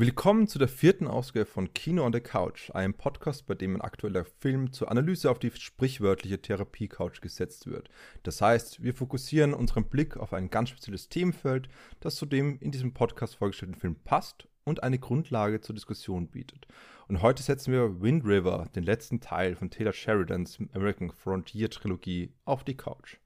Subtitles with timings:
[0.00, 3.80] Willkommen zu der vierten Ausgabe von Kino on the Couch, einem Podcast, bei dem ein
[3.80, 7.90] aktueller Film zur Analyse auf die sprichwörtliche Therapie-Couch gesetzt wird.
[8.22, 12.70] Das heißt, wir fokussieren unseren Blick auf ein ganz spezielles Themenfeld, das zu dem in
[12.70, 16.68] diesem Podcast vorgestellten Film passt und eine Grundlage zur Diskussion bietet.
[17.08, 22.30] Und heute setzen wir Wind River, den letzten Teil von Taylor Sheridans American Frontier Trilogie,
[22.44, 23.16] auf die Couch.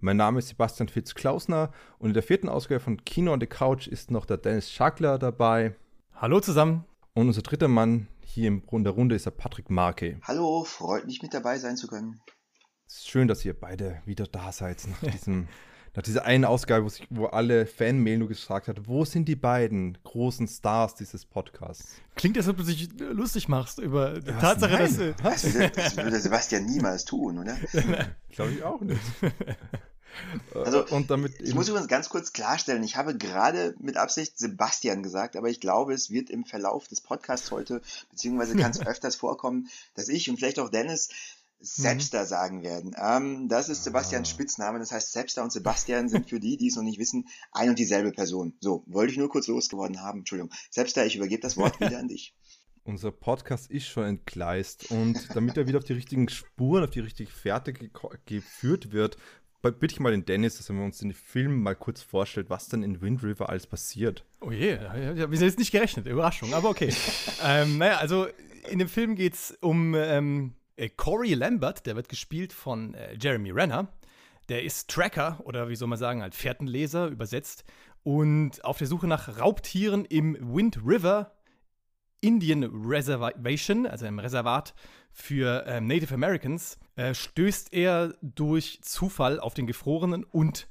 [0.00, 3.86] Mein Name ist Sebastian Fitz-Klausner und in der vierten Ausgabe von Kino on the Couch
[3.86, 5.74] ist noch der Dennis Schagler dabei.
[6.20, 6.84] Hallo zusammen.
[7.14, 10.18] Und unser dritter Mann hier in der Runde ist der Patrick Marke.
[10.24, 12.20] Hallo, freut mich mit dabei sein zu können.
[12.88, 15.46] Es ist schön, dass ihr beide wieder da seid nach diesem
[15.94, 19.36] nach dieser einen Ausgabe, wo, sich, wo alle Fanmail nur gesagt hat, wo sind die
[19.36, 22.00] beiden großen Stars dieses Podcasts?
[22.16, 24.40] Klingt, als ob du dich lustig machst über die Was?
[24.40, 24.82] Tatsache, Nein.
[24.82, 24.98] dass...
[24.98, 27.56] Äh, das, würde, das würde Sebastian niemals tun, oder?
[28.30, 29.00] Glaube ich auch nicht.
[30.54, 35.02] Also, und damit ich muss übrigens ganz kurz klarstellen, ich habe gerade mit Absicht Sebastian
[35.02, 39.16] gesagt, aber ich glaube, es wird im Verlauf des Podcasts heute, beziehungsweise kann es öfters
[39.16, 41.10] vorkommen, dass ich und vielleicht auch Dennis
[41.60, 42.26] Sebster mhm.
[42.26, 42.94] sagen werden.
[42.96, 44.32] Ähm, das ist Sebastians ah.
[44.32, 47.70] Spitzname, das heißt Sebster und Sebastian sind für die, die es noch nicht wissen, ein
[47.70, 48.54] und dieselbe Person.
[48.60, 50.52] So, wollte ich nur kurz losgeworden haben, Entschuldigung.
[50.70, 52.34] Sebster, ich übergebe das Wort wieder an dich.
[52.84, 57.00] Unser Podcast ist schon entgleist und damit er wieder auf die richtigen Spuren, auf die
[57.00, 57.90] richtige Fährte ge
[58.24, 59.18] geführt wird,
[59.62, 62.82] bitte ich mal den Dennis, dass er uns den Film mal kurz vorstellt, was dann
[62.82, 64.24] in Wind River alles passiert.
[64.40, 66.94] Oh je, wir sind jetzt nicht gerechnet, Überraschung, aber okay.
[67.44, 68.26] ähm, naja, also
[68.70, 73.16] in dem Film geht es um ähm, äh, Corey Lambert, der wird gespielt von äh,
[73.20, 73.88] Jeremy Renner.
[74.48, 77.64] Der ist Tracker oder wie soll man sagen, halt Fährtenleser übersetzt
[78.02, 81.32] und auf der Suche nach Raubtieren im Wind River
[82.20, 84.74] Indian Reservation, also im Reservat
[85.20, 90.68] für ähm, Native Americans, äh, stößt er durch Zufall auf den gefrorenen und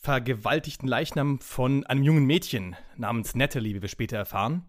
[0.00, 4.64] vergewaltigten Leichnam von einem jungen Mädchen namens Natalie, wie wir später erfahren.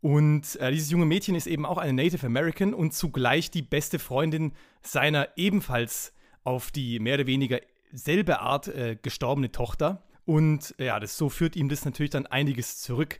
[0.00, 3.98] Und äh, dieses junge Mädchen ist eben auch eine Native American und zugleich die beste
[3.98, 6.12] Freundin seiner ebenfalls
[6.44, 7.60] auf die mehr oder weniger
[7.92, 10.04] selbe Art äh, gestorbene Tochter.
[10.26, 13.18] Und ja, das, so führt ihm das natürlich dann einiges zurück.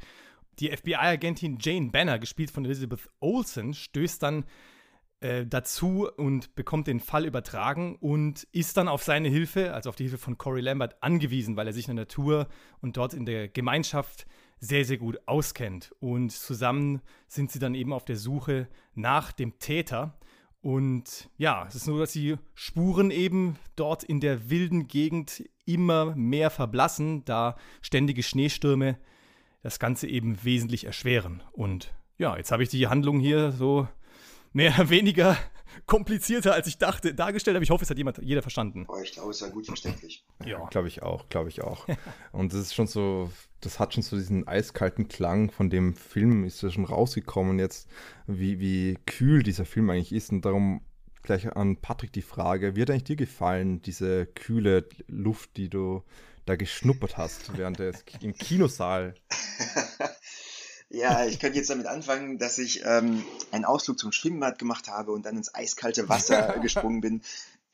[0.60, 4.44] Die FBI-Agentin Jane Banner, gespielt von Elizabeth Olsen, stößt dann
[5.20, 9.96] äh, dazu und bekommt den Fall übertragen und ist dann auf seine Hilfe, also auf
[9.96, 12.46] die Hilfe von Corey Lambert, angewiesen, weil er sich in der Natur
[12.80, 14.26] und dort in der Gemeinschaft
[14.60, 15.92] sehr, sehr gut auskennt.
[16.00, 20.18] Und zusammen sind sie dann eben auf der Suche nach dem Täter.
[20.60, 26.16] Und ja, es ist nur, dass die Spuren eben dort in der wilden Gegend immer
[26.16, 28.98] mehr verblassen, da ständige Schneestürme
[29.62, 31.42] das Ganze eben wesentlich erschweren.
[31.52, 33.88] Und ja, jetzt habe ich die Handlung hier so
[34.58, 35.38] mehr oder weniger
[35.86, 37.56] komplizierter, als ich dachte, dargestellt.
[37.56, 38.86] Aber ich hoffe, es hat jemand, jeder verstanden.
[38.88, 40.24] Oh, ich glaube, es war gut verständlich.
[40.44, 41.86] Ja, glaube ich auch, glaube ich auch.
[42.32, 43.30] Und das ist schon so,
[43.60, 47.88] das hat schon so diesen eiskalten Klang von dem Film, ist ja schon rausgekommen jetzt,
[48.26, 50.32] wie, wie kühl dieser Film eigentlich ist.
[50.32, 50.80] Und darum
[51.22, 56.02] gleich an Patrick die Frage, wie hat eigentlich dir gefallen, diese kühle Luft, die du
[56.46, 59.14] da geschnuppert hast während des im Kinosaal?
[60.90, 65.12] Ja, ich könnte jetzt damit anfangen, dass ich ähm, einen Ausflug zum Schwimmbad gemacht habe
[65.12, 67.22] und dann ins eiskalte Wasser gesprungen bin.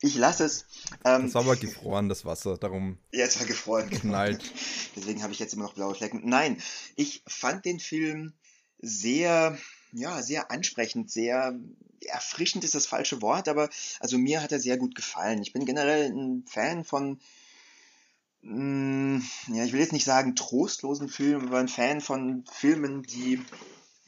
[0.01, 0.65] Ich lasse es.
[1.05, 2.97] Ähm, das war aber gefroren, das Wasser, darum.
[3.13, 3.89] Ja, es war gefroren.
[3.89, 4.51] Knallt.
[4.95, 6.21] Deswegen habe ich jetzt immer noch blaue Flecken.
[6.25, 6.61] Nein,
[6.97, 8.33] ich fand den Film
[8.79, 9.57] sehr,
[9.93, 11.57] ja, sehr ansprechend, sehr
[12.01, 15.41] erfrischend ist das falsche Wort, aber also mir hat er sehr gut gefallen.
[15.41, 17.19] Ich bin generell ein Fan von
[18.47, 23.41] ja, ich will jetzt nicht sagen trostlosen Filmen, aber ein Fan von Filmen, die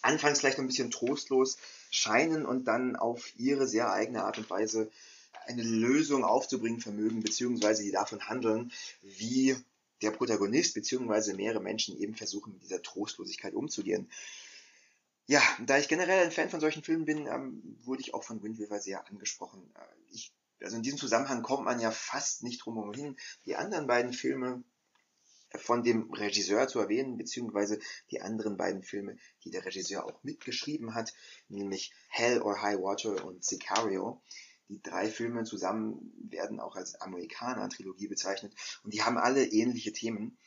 [0.03, 1.57] anfangs vielleicht ein bisschen trostlos
[1.89, 4.91] scheinen und dann auf ihre sehr eigene Art und Weise
[5.47, 8.71] eine Lösung aufzubringen vermögen, beziehungsweise die davon handeln,
[9.01, 9.55] wie
[10.03, 14.07] der Protagonist beziehungsweise mehrere Menschen eben versuchen, mit dieser Trostlosigkeit umzugehen.
[15.25, 18.43] Ja, da ich generell ein Fan von solchen Filmen bin, ähm, wurde ich auch von
[18.43, 19.61] Wind River sehr angesprochen.
[19.75, 20.31] Äh, ich
[20.61, 24.63] also in diesem Zusammenhang kommt man ja fast nicht drum hin, die anderen beiden Filme
[25.55, 27.79] von dem Regisseur zu erwähnen, beziehungsweise
[28.11, 31.13] die anderen beiden Filme, die der Regisseur auch mitgeschrieben hat,
[31.47, 34.21] nämlich Hell or High Water und Sicario.
[34.69, 38.53] Die drei Filme zusammen werden auch als Amerikaner-Trilogie bezeichnet
[38.83, 40.37] und die haben alle ähnliche Themen.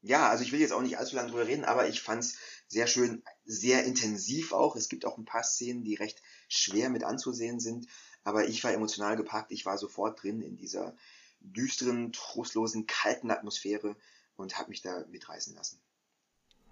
[0.00, 2.38] Ja, also ich will jetzt auch nicht allzu lange drüber reden, aber ich fand es
[2.68, 4.76] sehr schön, sehr intensiv auch.
[4.76, 7.86] Es gibt auch ein paar Szenen, die recht schwer mit anzusehen sind.
[8.28, 10.94] Aber ich war emotional gepackt, ich war sofort drin in dieser
[11.40, 13.96] düsteren, trostlosen, kalten Atmosphäre
[14.36, 15.80] und habe mich da mitreißen lassen.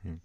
[0.03, 0.21] Hm.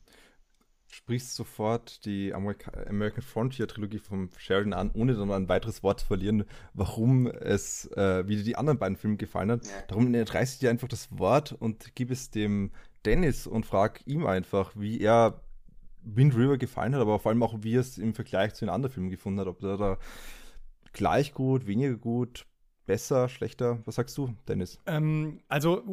[0.90, 6.02] Sprichst sofort die Amerika American Frontier Trilogie von Sheridan an, ohne dann ein weiteres Wort
[6.02, 6.44] zu verlieren,
[6.74, 9.66] warum es, äh, wie dir die anderen beiden Filme gefallen hat.
[9.66, 9.84] Ja.
[9.88, 12.72] Darum reiße ich dir einfach das Wort und gib es dem
[13.06, 15.42] Dennis und frag ihm einfach, wie er
[16.04, 18.74] Wind River gefallen hat, aber vor allem auch, wie er es im Vergleich zu den
[18.74, 19.48] anderen Filmen gefunden hat.
[19.48, 19.98] Ob er da
[20.94, 22.46] gleich gut, weniger gut,
[22.86, 23.80] besser, schlechter?
[23.86, 24.80] Was sagst du, Dennis?
[24.86, 25.84] Ähm, also,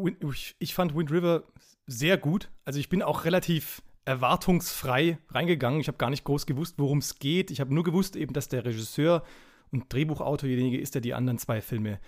[0.58, 1.44] ich, fand Wind River
[1.86, 2.50] sehr gut.
[2.64, 5.80] Also, ich bin auch relativ erwartungsfrei reingegangen.
[5.80, 7.50] Ich habe gar nicht groß gewusst, worum es geht.
[7.50, 9.22] Ich habe nur gewusst, eben, dass der Regisseur
[9.70, 12.00] und Drehbuchautor derjenige ist, der die anderen zwei Filme,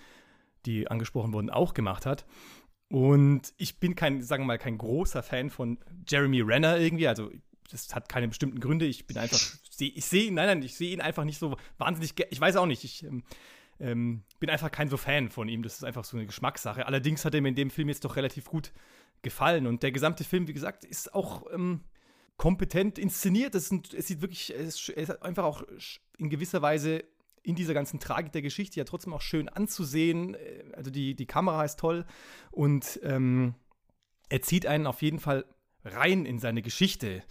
[0.65, 2.25] die angesprochen wurden, auch gemacht hat.
[2.89, 5.77] Und ich bin kein, sagen wir mal, kein großer Fan von
[6.07, 7.07] Jeremy Renner irgendwie.
[7.07, 7.31] Also
[7.71, 8.85] das hat keine bestimmten Gründe.
[8.85, 9.39] Ich bin einfach,
[9.79, 12.13] ich sehe ihn, nein, nein, ich sehe ihn einfach nicht so wahnsinnig.
[12.29, 12.83] Ich weiß auch nicht.
[12.83, 13.23] Ich ähm,
[13.79, 15.63] ähm, bin einfach kein so Fan von ihm.
[15.63, 16.85] Das ist einfach so eine Geschmackssache.
[16.85, 18.71] Allerdings hat er mir in dem Film jetzt doch relativ gut
[19.21, 19.67] gefallen.
[19.67, 21.81] Und der gesamte Film, wie gesagt, ist auch ähm,
[22.37, 23.55] kompetent inszeniert.
[23.55, 25.63] Es, es sieht wirklich, es ist einfach auch
[26.17, 27.03] in gewisser Weise
[27.43, 30.35] in dieser ganzen Tragik der Geschichte ja trotzdem auch schön anzusehen.
[30.35, 32.05] Äh, also die, die Kamera ist toll
[32.51, 33.55] und ähm,
[34.29, 35.45] er zieht einen auf jeden Fall
[35.83, 37.23] rein in seine Geschichte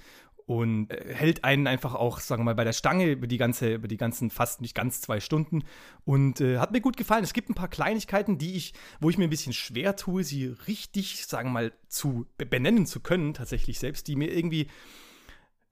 [0.50, 3.74] und äh, hält einen einfach auch, sagen wir mal, bei der Stange über die ganze,
[3.74, 5.62] über die ganzen fast nicht ganz zwei Stunden
[6.04, 7.22] und äh, hat mir gut gefallen.
[7.22, 10.46] Es gibt ein paar Kleinigkeiten, die ich, wo ich mir ein bisschen schwer tue, sie
[10.66, 14.66] richtig, sagen wir mal, zu benennen zu können, tatsächlich selbst, die mir irgendwie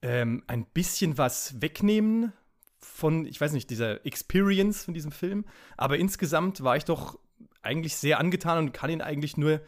[0.01, 2.31] ähm, ein bisschen was wegnehmen
[2.77, 5.43] von, ich weiß nicht, dieser Experience von diesem Film.
[5.75, 7.19] Aber insgesamt war ich doch
[7.61, 9.59] eigentlich sehr angetan und kann ihn eigentlich nur,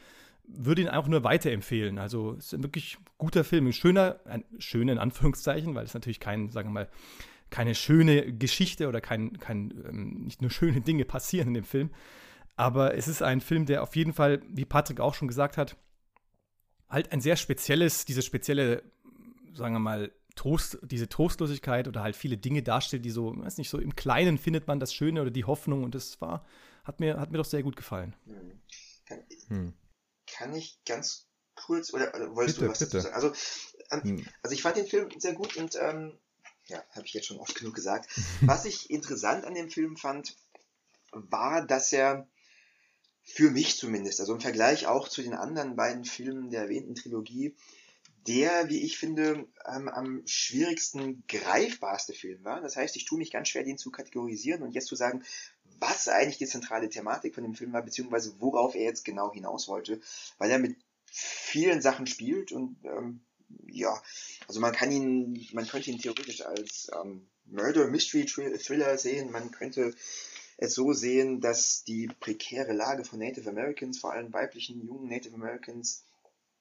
[0.47, 1.97] würde ihn auch nur weiterempfehlen.
[1.97, 5.93] Also es ist ein wirklich guter Film, ein schöner, ein schöner in Anführungszeichen, weil es
[5.93, 6.89] natürlich kein, sagen wir mal,
[7.49, 11.91] keine schöne Geschichte oder kein, kein ähm, nicht nur schöne Dinge passieren in dem Film.
[12.55, 15.77] Aber es ist ein Film, der auf jeden Fall, wie Patrick auch schon gesagt hat,
[16.89, 18.83] halt ein sehr spezielles, diese spezielle,
[19.53, 23.69] sagen wir mal, Trost, diese Trostlosigkeit oder halt viele Dinge darstellt, die so, weiß nicht,
[23.69, 26.45] so im Kleinen findet man das Schöne oder die Hoffnung und das war,
[26.83, 28.15] hat mir, hat mir doch sehr gut gefallen.
[29.47, 29.73] Hm.
[30.41, 32.91] Kann, ich ganz kurz, oder, oder wolltest bitte, du was bitte.
[32.97, 33.15] dazu sagen?
[33.15, 33.33] Also,
[33.91, 34.27] ähm, hm.
[34.41, 36.17] also ich fand den Film sehr gut und ähm,
[36.65, 38.09] ja, habe ich jetzt schon oft genug gesagt.
[38.41, 40.35] was ich interessant an dem Film fand,
[41.11, 42.27] war, dass er
[43.23, 47.55] für mich zumindest, also im Vergleich auch zu den anderen beiden Filmen der erwähnten Trilogie,
[48.27, 52.61] der, wie ich finde, ähm, am schwierigsten greifbarste Film war.
[52.61, 55.23] Das heißt, ich tue mich ganz schwer, den zu kategorisieren und jetzt zu sagen,
[55.79, 59.67] was eigentlich die zentrale Thematik von dem Film war, beziehungsweise worauf er jetzt genau hinaus
[59.67, 59.99] wollte,
[60.37, 60.77] weil er mit
[61.11, 63.21] vielen Sachen spielt und ähm,
[63.67, 64.01] ja,
[64.47, 69.51] also man kann ihn, man könnte ihn theoretisch als ähm, Murder Mystery Thriller sehen, man
[69.51, 69.93] könnte
[70.57, 75.33] es so sehen, dass die prekäre Lage von Native Americans, vor allem weiblichen jungen Native
[75.33, 76.05] Americans,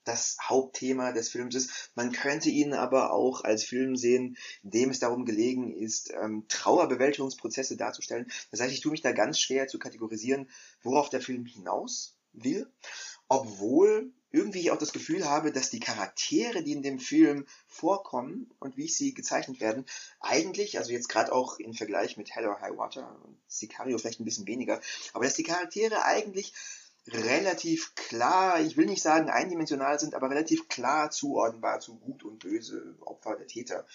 [0.05, 1.91] das Hauptthema des Films ist.
[1.95, 7.77] Man könnte ihn aber auch als Film sehen, dem es darum gelegen ist, ähm, Trauerbewältigungsprozesse
[7.77, 8.31] darzustellen.
[8.51, 10.49] Das heißt, ich tue mich da ganz schwer zu kategorisieren,
[10.83, 12.71] worauf der Film hinaus will,
[13.29, 18.49] obwohl irgendwie ich auch das Gefühl habe, dass die Charaktere, die in dem Film vorkommen
[18.61, 19.85] und wie sie gezeichnet werden,
[20.21, 24.21] eigentlich, also jetzt gerade auch im Vergleich mit Hell or High Water und Sicario vielleicht
[24.21, 24.81] ein bisschen weniger,
[25.13, 26.55] aber dass die Charaktere eigentlich
[27.09, 32.39] relativ klar, ich will nicht sagen eindimensional sind, aber relativ klar zuordnenbar zu Gut und
[32.41, 33.87] Böse, Opfer der Täter.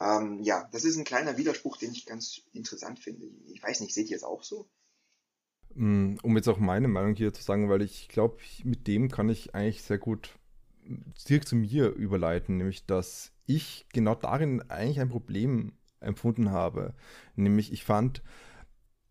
[0.00, 3.28] Ähm, ja, das ist ein kleiner Widerspruch, den ich ganz interessant finde.
[3.46, 4.68] Ich weiß nicht, seht ihr es auch so?
[5.74, 9.28] Mm, um jetzt auch meine Meinung hier zu sagen, weil ich glaube, mit dem kann
[9.28, 10.38] ich eigentlich sehr gut
[11.28, 16.94] direkt zu mir überleiten, nämlich dass ich genau darin eigentlich ein Problem empfunden habe.
[17.36, 18.22] Nämlich ich fand,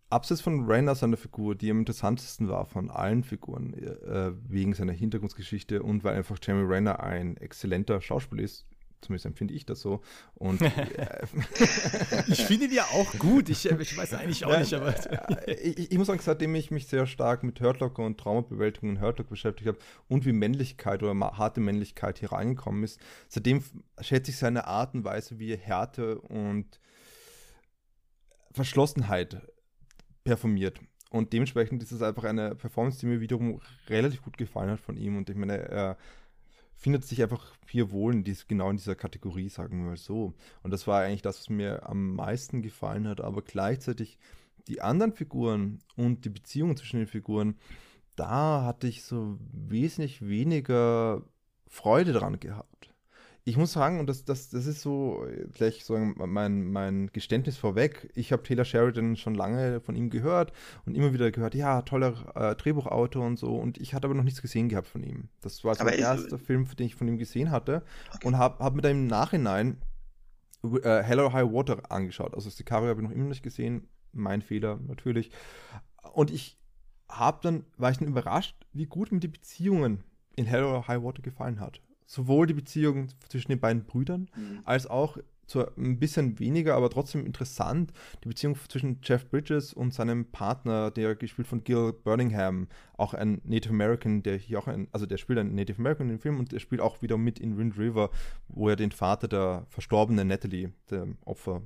[0.09, 4.93] abseits von Rainer seiner Figur, die am interessantesten war von allen Figuren, äh, wegen seiner
[4.93, 8.65] Hintergrundgeschichte und weil einfach Jeremy Renner ein exzellenter Schauspieler ist,
[9.01, 10.01] zumindest empfinde ich das so.
[10.35, 10.71] Und äh,
[12.27, 13.49] ich finde ihn ja auch gut.
[13.49, 15.47] Ich, ich weiß eigentlich auch ja, nicht, aber.
[15.47, 19.01] Äh, ich, ich, muss sagen, seitdem ich mich sehr stark mit Hurtlock und Traumabewältigung und
[19.01, 23.63] Hurtlock beschäftigt habe und wie Männlichkeit oder harte Männlichkeit hier reingekommen ist, seitdem
[24.01, 26.79] schätze ich seine Art und Weise, wie er Härte und
[28.51, 29.41] Verschlossenheit
[30.23, 30.79] performiert.
[31.09, 34.95] Und dementsprechend ist es einfach eine Performance, die mir wiederum relativ gut gefallen hat von
[34.95, 35.17] ihm.
[35.17, 35.97] Und ich meine, er
[36.75, 40.33] findet sich einfach hier wohl in dies, genau in dieser Kategorie, sagen wir mal so.
[40.61, 43.21] Und das war eigentlich das, was mir am meisten gefallen hat.
[43.21, 44.19] Aber gleichzeitig
[44.67, 47.55] die anderen Figuren und die Beziehungen zwischen den Figuren,
[48.15, 51.23] da hatte ich so wesentlich weniger
[51.67, 52.88] Freude dran gehabt
[53.49, 58.11] ich muss sagen, und das, das, das ist so gleich so mein, mein Geständnis vorweg.
[58.13, 60.53] Ich habe Taylor Sheridan schon lange von ihm gehört
[60.85, 63.55] und immer wieder gehört, ja, toller äh, Drehbuchautor und so.
[63.55, 65.29] Und ich hatte aber noch nichts gesehen gehabt von ihm.
[65.41, 67.83] Das war so der erste Film, den ich von ihm gesehen hatte.
[68.13, 68.27] Okay.
[68.27, 69.81] Und habe hab mir dann im Nachhinein
[70.63, 72.35] äh, Hell or High Water angeschaut.
[72.35, 73.87] Also Sicario habe ich noch immer nicht gesehen.
[74.11, 75.31] Mein Fehler, natürlich.
[76.13, 76.59] Und ich
[77.09, 80.03] habe dann, war ich dann überrascht, wie gut mir die Beziehungen
[80.35, 84.61] in Hell or High Water gefallen hat sowohl die Beziehung zwischen den beiden Brüdern mhm.
[84.63, 87.91] als auch zwar ein bisschen weniger, aber trotzdem interessant,
[88.23, 93.41] die Beziehung zwischen Jeff Bridges und seinem Partner, der gespielt von Gil Birmingham, auch ein
[93.43, 96.39] Native American, der hier auch ein, also der spielt ein Native American in dem Film
[96.39, 98.09] und der spielt auch wieder mit in Wind River,
[98.47, 101.61] wo er den Vater der verstorbenen Natalie, der Opfer,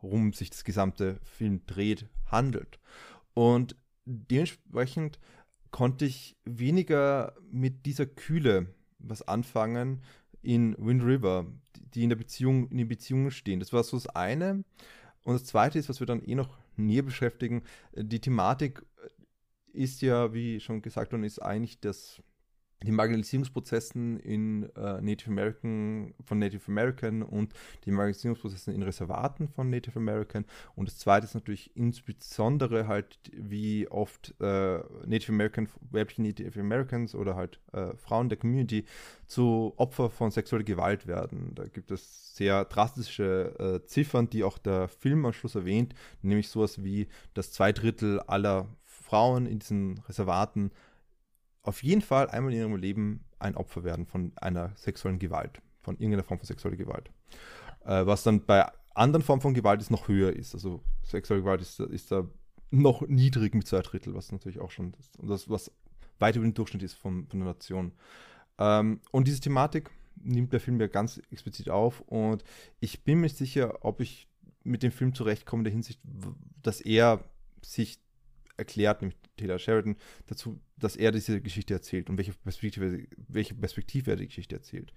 [0.00, 2.78] worum sich das gesamte Film dreht, handelt.
[3.34, 5.18] Und dementsprechend
[5.72, 10.02] konnte ich weniger mit dieser Kühle was anfangen
[10.42, 11.46] in Wind River,
[11.94, 13.60] die in der Beziehung, in den Beziehungen stehen.
[13.60, 14.64] Das war so das eine.
[15.24, 17.62] Und das zweite ist, was wir dann eh noch näher beschäftigen,
[17.94, 18.84] die Thematik
[19.72, 22.22] ist ja, wie schon gesagt worden ist, eigentlich das
[22.82, 27.52] die Marginalisierungsprozessen in äh, Native American, von Native American und
[27.84, 30.46] die Marginalisierungsprozessen in Reservaten von Native American.
[30.76, 37.14] Und das zweite ist natürlich insbesondere halt, wie oft äh, Native American, weibliche Native Americans
[37.14, 38.84] oder halt äh, Frauen der Community
[39.26, 41.54] zu Opfer von sexueller Gewalt werden.
[41.54, 46.48] Da gibt es sehr drastische äh, Ziffern, die auch der Film am Schluss erwähnt, nämlich
[46.48, 50.70] sowas wie, dass zwei Drittel aller Frauen in diesen Reservaten
[51.62, 55.96] auf jeden Fall einmal in ihrem Leben ein Opfer werden von einer sexuellen Gewalt, von
[55.96, 57.10] irgendeiner Form von sexueller Gewalt.
[57.84, 60.54] Äh, was dann bei anderen Formen von Gewalt ist noch höher ist.
[60.54, 62.28] Also sexuelle Gewalt ist, ist da
[62.70, 65.18] noch niedrig mit zwei Drittel, was natürlich auch schon ist.
[65.18, 65.72] Und das, was
[66.18, 67.92] weit über den Durchschnitt ist von, von der Nation.
[68.58, 69.90] Ähm, und diese Thematik
[70.22, 72.44] nimmt der Film ja ganz explizit auf und
[72.78, 74.28] ich bin mir sicher, ob ich
[74.62, 76.00] mit dem Film zurechtkomme in der Hinsicht,
[76.62, 77.24] dass er
[77.62, 77.98] sich
[78.60, 84.12] erklärt, nämlich Taylor Sheridan, dazu, dass er diese Geschichte erzählt und welche Perspektive, welche Perspektive
[84.12, 84.92] er die Geschichte erzählt.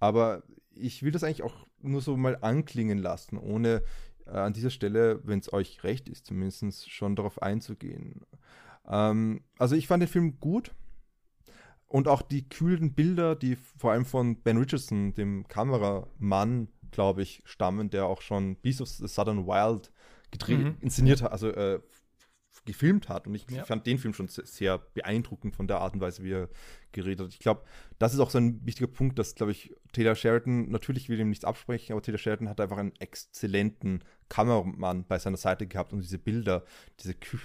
[0.00, 0.42] Aber
[0.74, 3.82] ich will das eigentlich auch nur so mal anklingen lassen, ohne
[4.26, 8.22] äh, an dieser Stelle, wenn es euch recht ist, zumindest schon darauf einzugehen.
[8.88, 10.72] Ähm, also ich fand den Film gut.
[11.90, 17.42] Und auch die kühlen Bilder, die vor allem von Ben Richardson, dem Kameramann, glaube ich,
[17.46, 19.90] stammen, der auch schon Beast of the Southern Wild
[20.30, 20.76] gedreht, mhm.
[20.80, 21.80] inszeniert hat, also äh,
[22.68, 23.26] gefilmt hat.
[23.26, 23.64] Und ich ja.
[23.64, 26.48] fand den Film schon sehr beeindruckend von der Art und Weise, wie er
[26.92, 27.32] geredet hat.
[27.32, 27.62] Ich glaube,
[27.98, 31.30] das ist auch so ein wichtiger Punkt, dass, glaube ich, Taylor Sheridan, natürlich will ihm
[31.30, 36.00] nichts absprechen, aber Taylor Sheridan hat einfach einen exzellenten Kameramann bei seiner Seite gehabt, um
[36.00, 36.64] diese Bilder,
[37.00, 37.38] diese Kü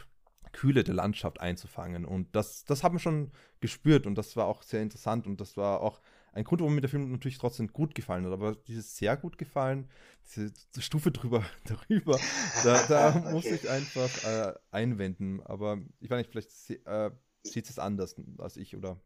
[0.52, 2.06] Kühle der Landschaft einzufangen.
[2.06, 5.58] Und das, das haben wir schon gespürt und das war auch sehr interessant und das
[5.58, 6.00] war auch
[6.34, 9.38] ein Grund, warum mir der Film natürlich trotzdem gut gefallen hat, aber dieses sehr gut
[9.38, 9.90] gefallen,
[10.26, 12.20] diese Stufe drüber, darüber,
[12.64, 13.32] da, da okay.
[13.32, 15.42] muss ich einfach äh, einwenden.
[15.42, 17.12] Aber ich weiß nicht, vielleicht äh,
[17.44, 19.00] sieht es anders als ich oder.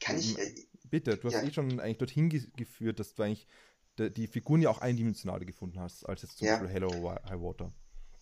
[0.00, 0.38] Kann ich.
[0.38, 0.54] Äh,
[0.90, 1.42] bitte, du hast ja.
[1.42, 3.46] eh schon eigentlich dorthin ge geführt, dass du eigentlich
[3.98, 6.58] die, die Figuren ja auch eindimensionaler gefunden hast, als jetzt zum ja.
[6.58, 7.72] Beispiel Hello High Water.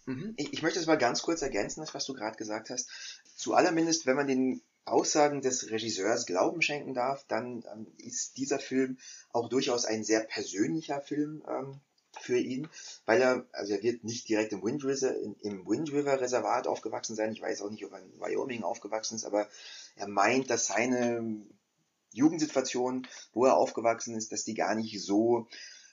[0.06, 0.34] Mhm.
[0.36, 2.88] Ich, ich möchte das mal ganz kurz ergänzen, das, was du gerade gesagt hast.
[3.34, 8.58] Zu allermindest, wenn man den Aussagen des Regisseurs Glauben schenken darf, dann ähm, ist dieser
[8.58, 8.98] Film
[9.32, 11.80] auch durchaus ein sehr persönlicher Film ähm,
[12.20, 12.68] für ihn,
[13.06, 17.16] weil er, also er wird nicht direkt im Wind River, im Wind River Reservat aufgewachsen
[17.16, 17.32] sein.
[17.32, 19.48] Ich weiß auch nicht, ob er in Wyoming aufgewachsen ist, aber
[19.96, 21.42] er meint, dass seine
[22.12, 25.48] Jugendsituation, wo er aufgewachsen ist, dass die gar nicht so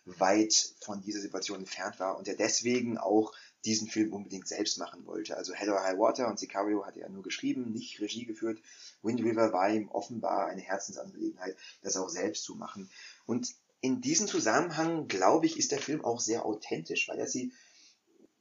[0.06, 3.34] weit von dieser Situation entfernt war und er deswegen auch
[3.65, 5.38] diesen Film unbedingt selbst machen wollte.
[5.38, 8.60] Also Hello High Water und Sicario hat er nur geschrieben, nicht Regie geführt.
[9.03, 12.89] Wind River war ihm offenbar eine Herzensangelegenheit, das auch selbst zu machen.
[13.25, 17.51] Und in diesem Zusammenhang, glaube ich, ist der Film auch sehr authentisch, weil er sie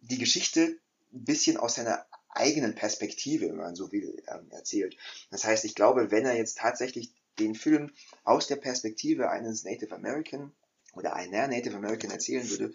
[0.00, 0.78] die Geschichte
[1.12, 4.96] ein bisschen aus seiner eigenen Perspektive, wenn man so will, ähm, erzählt.
[5.30, 7.90] Das heißt, ich glaube, wenn er jetzt tatsächlich den Film
[8.24, 10.52] aus der Perspektive eines Native American
[10.94, 12.72] oder einer Native American erzählen würde,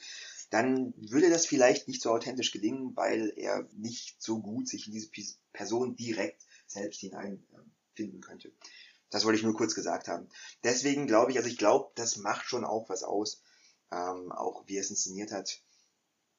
[0.49, 4.93] dann würde das vielleicht nicht so authentisch gelingen, weil er nicht so gut sich in
[4.93, 5.09] diese
[5.53, 8.51] Person direkt selbst hineinfinden könnte.
[9.09, 10.27] Das wollte ich nur kurz gesagt haben.
[10.63, 13.41] Deswegen glaube ich, also ich glaube, das macht schon auch was aus,
[13.91, 15.61] ähm, auch wie er es inszeniert hat,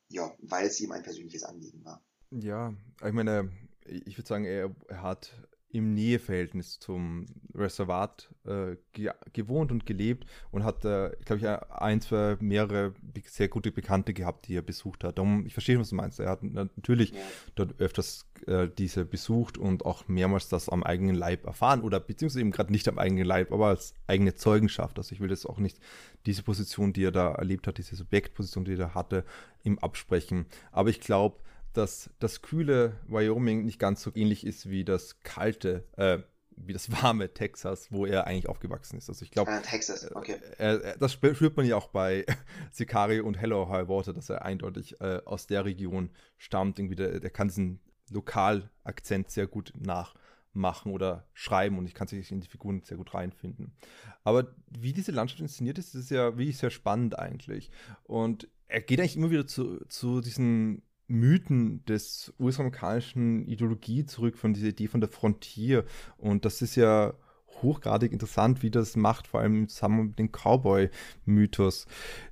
[0.09, 2.05] ja, weil es ihm ein persönliches Anliegen war.
[2.31, 3.53] Ja, ich meine,
[3.85, 5.33] ich würde sagen, er, er hat
[5.77, 12.01] im Näheverhältnis zum Reservat äh, ge gewohnt und gelebt und hat, äh, glaube ich, ein,
[12.01, 15.19] zwei, mehrere sehr gute Bekannte gehabt, die er besucht hat.
[15.19, 16.19] Darum, ich verstehe, was du meinst.
[16.19, 17.19] Er hat natürlich ja.
[17.57, 22.41] dort öfters äh, diese besucht und auch mehrmals das am eigenen Leib erfahren oder beziehungsweise
[22.41, 24.97] eben gerade nicht am eigenen Leib, aber als eigene Zeugenschaft.
[24.97, 25.79] Also ich will das auch nicht
[26.25, 29.25] diese Position, die er da erlebt hat, diese Subjektposition, die er da hatte,
[29.63, 30.47] ihm absprechen.
[30.73, 31.37] Aber ich glaube,
[31.77, 36.19] dass das kühle Wyoming nicht ganz so ähnlich ist wie das kalte, äh,
[36.57, 39.09] wie das warme Texas, wo er eigentlich aufgewachsen ist.
[39.09, 40.37] Also ich glaube, ah, Texas, äh, okay.
[40.59, 42.25] Äh, das spürt man ja auch bei
[42.73, 46.79] Sicario und Hello High Water, dass er eindeutig äh, aus der Region stammt.
[46.79, 47.81] Irgendwie der, der kann diesen
[48.11, 50.21] Lokalakzent sehr gut nachmachen.
[50.57, 53.77] machen oder schreiben und ich kann sich in die Figuren sehr gut reinfinden.
[54.25, 57.71] Aber wie diese Landschaft inszeniert ist, ist ja wirklich sehr spannend eigentlich.
[58.05, 64.55] Und er geht eigentlich immer wieder zu, zu diesen Mythen des US-amerikanischen Ideologie zurück, von
[64.55, 65.85] dieser Idee von der Frontier.
[66.17, 67.15] Und das ist ja
[67.63, 71.87] hochgradig interessant, wie das macht, vor allem zusammen mit dem Cowboy-Mythos.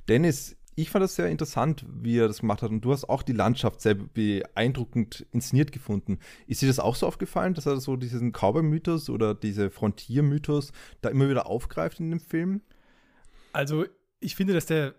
[0.08, 2.70] Dennis, ich fand das sehr interessant, wie er das gemacht hat.
[2.70, 6.18] Und du hast auch die Landschaft sehr beeindruckend inszeniert gefunden.
[6.46, 11.10] Ist dir das auch so aufgefallen, dass er so diesen Cowboy-Mythos oder diese Frontier-Mythos da
[11.10, 12.60] immer wieder aufgreift in dem Film?
[13.52, 13.84] Also,
[14.18, 14.94] ich finde, dass der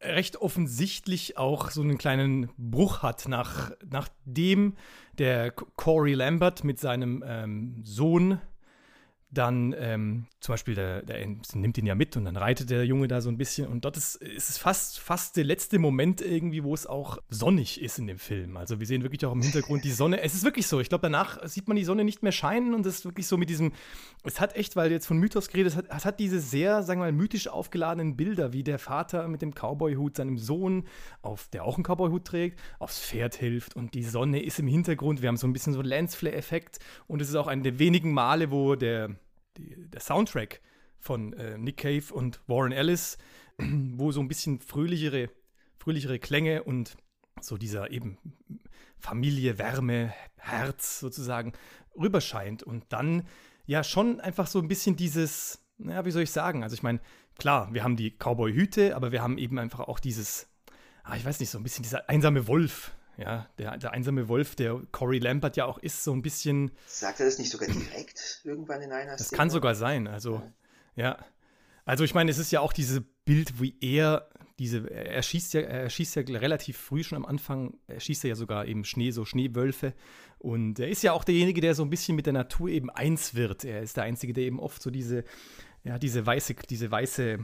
[0.00, 4.74] recht offensichtlich auch so einen kleinen Bruch hat, nach, nachdem
[5.18, 8.40] der Corey Lambert mit seinem ähm, Sohn
[9.30, 13.08] dann ähm, zum Beispiel, der, der, nimmt ihn ja mit und dann reitet der Junge
[13.08, 16.64] da so ein bisschen und dort ist, ist es fast, fast der letzte Moment irgendwie,
[16.64, 18.56] wo es auch sonnig ist in dem Film.
[18.56, 20.22] Also wir sehen wirklich auch im Hintergrund die Sonne.
[20.22, 20.80] Es ist wirklich so.
[20.80, 23.36] Ich glaube, danach sieht man die Sonne nicht mehr scheinen und es ist wirklich so
[23.36, 23.72] mit diesem,
[24.24, 27.00] es hat echt, weil jetzt von Mythos geredet, es hat, es hat diese sehr, sagen
[27.00, 30.84] wir mal, mythisch aufgeladenen Bilder, wie der Vater mit dem Cowboyhut seinem Sohn,
[31.20, 35.20] auf, der auch einen Cowboyhut trägt, aufs Pferd hilft und die Sonne ist im Hintergrund.
[35.20, 38.12] Wir haben so ein bisschen so einen Lensflare-Effekt und es ist auch eine der wenigen
[38.12, 39.17] Male, wo der
[39.58, 40.60] die, der Soundtrack
[40.98, 43.18] von äh, Nick Cave und Warren Ellis,
[43.58, 45.30] wo so ein bisschen fröhlichere,
[45.78, 46.96] fröhlichere Klänge und
[47.40, 48.18] so dieser eben
[48.98, 51.52] Familie, Wärme, Herz sozusagen
[51.96, 52.62] rüberscheint.
[52.62, 53.26] Und dann
[53.66, 56.62] ja schon einfach so ein bisschen dieses, naja, wie soll ich sagen?
[56.62, 57.00] Also ich meine,
[57.38, 60.48] klar, wir haben die Cowboy-Hüte, aber wir haben eben einfach auch dieses,
[61.04, 64.54] ah, ich weiß nicht, so ein bisschen dieser einsame Wolf, ja, der, der einsame Wolf,
[64.54, 66.70] der Corey Lambert ja auch ist, so ein bisschen.
[66.86, 69.36] Sagt er das nicht sogar direkt irgendwann in einer Das Szene?
[69.38, 70.40] kann sogar sein, also,
[70.94, 71.04] ja.
[71.04, 71.18] ja.
[71.84, 75.60] Also ich meine, es ist ja auch dieses Bild, wie er diese, er schießt ja,
[75.62, 79.24] er schießt ja relativ früh schon am Anfang, er schießt ja sogar eben Schnee, so
[79.24, 79.94] Schneewölfe.
[80.38, 83.34] Und er ist ja auch derjenige, der so ein bisschen mit der Natur eben eins
[83.34, 83.64] wird.
[83.64, 85.24] Er ist der Einzige, der eben oft so diese,
[85.82, 87.38] ja, diese weiße, diese weiße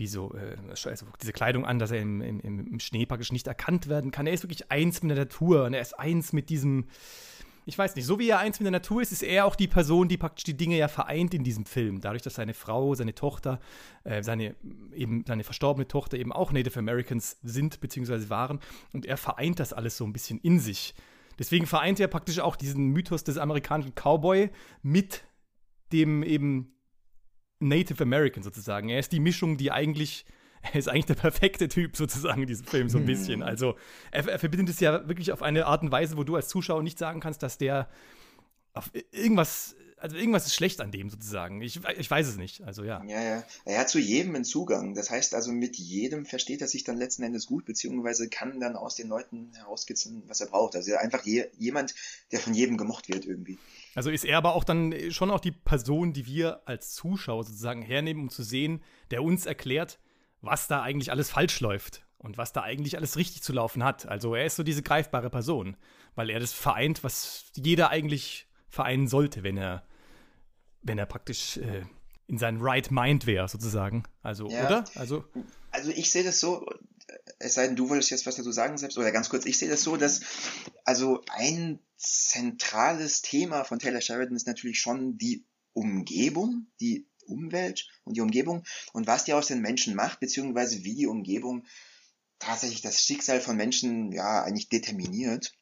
[0.00, 0.56] wie so äh,
[0.88, 4.26] also diese Kleidung an, dass er im, im, im, Schnee praktisch nicht erkannt werden kann.
[4.26, 6.86] Er ist wirklich eins mit der Natur und er ist eins mit diesem,
[7.66, 9.68] ich weiß nicht, so wie er eins mit der Natur ist, ist er auch die
[9.68, 12.00] Person, die praktisch die Dinge ja vereint in diesem Film.
[12.00, 13.60] Dadurch, dass seine Frau, seine Tochter,
[14.04, 14.56] äh, seine
[14.94, 18.30] eben seine verstorbene Tochter eben auch Native Americans sind bzw.
[18.30, 18.58] waren
[18.94, 20.94] und er vereint das alles so ein bisschen in sich.
[21.38, 24.50] Deswegen vereint er praktisch auch diesen Mythos des amerikanischen Cowboy
[24.82, 25.24] mit
[25.92, 26.72] dem eben
[27.60, 28.88] Native American sozusagen.
[28.88, 30.24] Er ist die Mischung, die eigentlich,
[30.62, 33.42] er ist eigentlich der perfekte Typ sozusagen in diesem Film, so ein bisschen.
[33.42, 33.76] Also
[34.10, 36.82] er, er verbindet es ja wirklich auf eine Art und Weise, wo du als Zuschauer
[36.82, 37.88] nicht sagen kannst, dass der
[38.72, 41.60] auf irgendwas, also irgendwas ist schlecht an dem sozusagen.
[41.60, 42.62] Ich, ich weiß es nicht.
[42.62, 43.02] Also ja.
[43.04, 43.44] Ja, ja.
[43.64, 44.94] Er hat zu jedem einen Zugang.
[44.94, 48.76] Das heißt also, mit jedem versteht er sich dann letzten Endes gut, beziehungsweise kann dann
[48.76, 50.76] aus den Leuten herauskitzeln, was er braucht.
[50.76, 51.94] Also einfach je, jemand,
[52.32, 53.58] der von jedem gemocht wird irgendwie.
[53.94, 57.82] Also ist er aber auch dann schon auch die Person, die wir als Zuschauer sozusagen
[57.82, 59.98] hernehmen, um zu sehen, der uns erklärt,
[60.40, 64.06] was da eigentlich alles falsch läuft und was da eigentlich alles richtig zu laufen hat.
[64.06, 65.76] Also er ist so diese greifbare Person,
[66.14, 69.84] weil er das vereint, was jeder eigentlich vereinen sollte, wenn er,
[70.82, 71.82] wenn er praktisch äh,
[72.28, 74.04] in seinem Right Mind wäre, sozusagen.
[74.22, 74.66] Also, ja.
[74.66, 74.84] oder?
[74.94, 75.24] Also,
[75.72, 76.64] also ich sehe das so,
[77.40, 79.68] es sei denn, du wolltest jetzt was dazu sagen, selbst, oder ganz kurz, ich sehe
[79.68, 80.20] das so, dass
[80.84, 88.16] also ein zentrales Thema von Taylor Sheridan ist natürlich schon die Umgebung, die Umwelt und
[88.16, 91.66] die Umgebung und was die aus den Menschen macht, beziehungsweise wie die Umgebung
[92.38, 95.54] tatsächlich das Schicksal von Menschen ja eigentlich determiniert.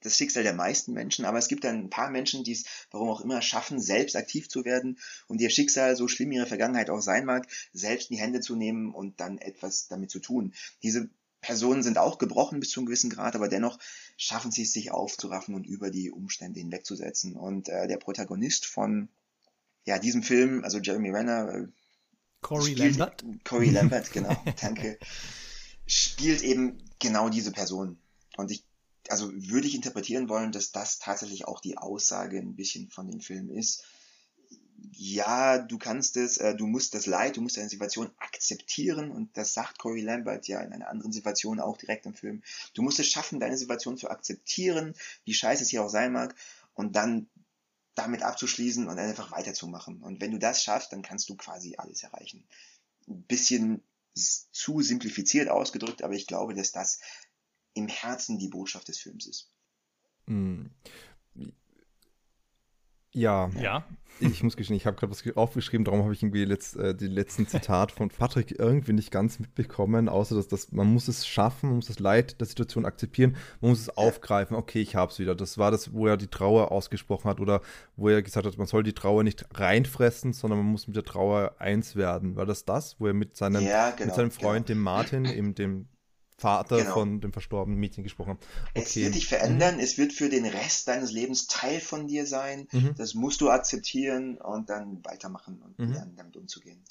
[0.00, 3.08] Das Schicksal der meisten Menschen, aber es gibt dann ein paar Menschen, die es, warum
[3.08, 7.00] auch immer, schaffen, selbst aktiv zu werden und ihr Schicksal, so schlimm ihre Vergangenheit auch
[7.00, 10.54] sein mag, selbst in die Hände zu nehmen und dann etwas damit zu tun.
[10.82, 13.78] Diese Personen sind auch gebrochen bis zu einem gewissen Grad, aber dennoch
[14.16, 17.36] schaffen sie es, sich aufzuraffen und über die Umstände hinwegzusetzen.
[17.36, 19.08] Und äh, der Protagonist von
[19.84, 21.66] ja, diesem Film, also Jeremy Renner, äh,
[22.40, 23.24] Corey Lambert.
[23.44, 24.98] Corey Lambert, genau, danke,
[25.86, 27.98] spielt eben genau diese Person.
[28.36, 28.64] Und ich,
[29.08, 33.20] also würde ich interpretieren wollen, dass das tatsächlich auch die Aussage ein bisschen von dem
[33.20, 33.84] Film ist
[34.92, 39.36] ja, du kannst es, äh, du musst das Leid, du musst deine Situation akzeptieren und
[39.36, 42.42] das sagt Corey Lambert ja in einer anderen Situation auch direkt im Film.
[42.74, 44.94] Du musst es schaffen, deine Situation zu akzeptieren,
[45.24, 46.34] wie scheiße es hier auch sein mag
[46.74, 47.28] und dann
[47.94, 50.02] damit abzuschließen und einfach weiterzumachen.
[50.02, 52.44] Und wenn du das schaffst, dann kannst du quasi alles erreichen.
[53.08, 53.82] Ein bisschen
[54.14, 57.00] zu simplifiziert ausgedrückt, aber ich glaube, dass das
[57.78, 59.50] im Herzen die Botschaft des Films ist.
[60.26, 60.70] Hm
[63.12, 63.50] Ja.
[63.60, 63.84] Ja.
[64.20, 67.06] Ich muss gestehen, ich habe gerade was aufgeschrieben, darum habe ich irgendwie letzt, äh, die
[67.06, 71.68] letzten Zitat von Patrick irgendwie nicht ganz mitbekommen, außer dass, dass man muss es schaffen,
[71.68, 75.20] man muss das Leid der Situation akzeptieren, man muss es aufgreifen, okay, ich habe es
[75.20, 75.36] wieder.
[75.36, 77.60] Das war das, wo er die Trauer ausgesprochen hat oder
[77.96, 81.04] wo er gesagt hat, man soll die Trauer nicht reinfressen, sondern man muss mit der
[81.04, 82.34] Trauer eins werden.
[82.34, 84.78] War das das, wo er mit seinem, Ja, genau, mit seinem Freund, genau.
[84.78, 85.86] dem Martin, eben dem
[86.38, 86.94] Vater Genau.
[86.94, 88.46] von dem verstorbenen Mädchen gesprochen hat?
[88.72, 89.02] Es Okay.
[89.02, 92.66] wird dich verändern, es wird für den Rest deines Lebens Teil von dir sein.
[92.72, 92.94] Mhm.
[92.96, 95.92] Das musst du akzeptieren und dann weitermachen und Mhm.
[95.92, 96.82] lernen, damit umzugehen.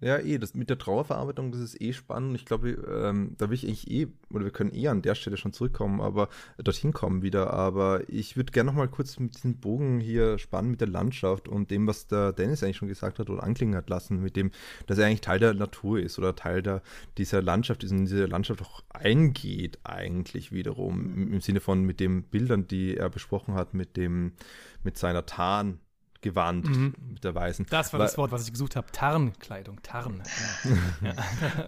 [0.00, 2.36] Ja, eh, das mit der Trauerverarbeitung, das ist eh spannend.
[2.36, 5.38] Ich glaube, ähm, da will ich eigentlich eh, oder wir können eh an der Stelle
[5.38, 7.54] schon zurückkommen, aber dorthin kommen wieder.
[7.54, 11.48] Aber ich würde gerne noch mal kurz mit diesem Bogen hier spannen mit der Landschaft
[11.48, 14.50] und dem, was der Dennis eigentlich schon gesagt hat oder anklingen hat lassen, mit dem,
[14.86, 16.82] dass er eigentlich Teil der Natur ist oder Teil der,
[17.16, 21.14] dieser Landschaft ist und in diese Landschaft auch eingeht eigentlich wiederum.
[21.14, 24.32] Im, Im Sinne von mit den Bildern, die er besprochen hat, mit dem,
[24.82, 25.78] mit seiner Tarn.
[26.24, 26.94] Gewand Mhm.
[27.12, 27.66] mit der weißen.
[27.70, 28.86] Das war Weil- das Wort, was ich gesucht habe.
[28.90, 29.80] Tarnkleidung.
[29.82, 30.22] Tarn.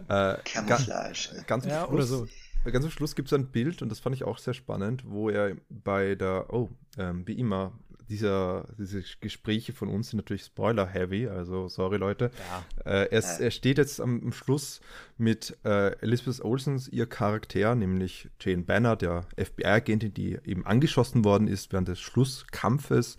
[0.09, 1.45] Äh, Camouflage.
[1.47, 2.29] ganz am Ja, Schluss, oder so.
[2.65, 5.31] Ganz am Schluss gibt es ein Bild, und das fand ich auch sehr spannend, wo
[5.31, 7.73] er bei der, oh, ähm, wie immer,
[8.09, 12.31] dieser, diese Gespräche von uns sind natürlich Spoiler-heavy, also sorry Leute.
[12.85, 12.91] Ja.
[12.93, 14.81] Äh, er, er steht jetzt am, am Schluss
[15.19, 21.49] mit äh, Elizabeth Olsens, ihr Charakter, nämlich Jane Banner, der FBI-Agentin, die eben angeschossen worden
[21.49, 23.17] ist während des Schlusskampfes,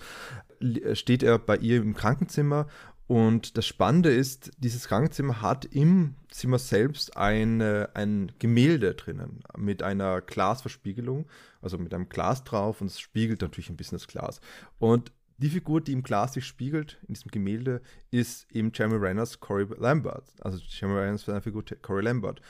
[0.93, 2.67] steht er bei ihr im Krankenzimmer
[3.07, 9.81] und das Spannende ist, dieses Krankenzimmer hat im Zimmer selbst eine, ein Gemälde drinnen mit
[9.81, 11.25] einer Glasverspiegelung,
[11.61, 14.41] also mit einem Glas drauf und es spiegelt natürlich ein bisschen das Glas.
[14.77, 19.39] Und die Figur, die im Glas sich spiegelt, in diesem Gemälde, ist eben Jeremy Renners
[19.39, 20.33] Corey Lambert.
[20.41, 22.41] Also Jeremy Renners Figur Corey Lambert.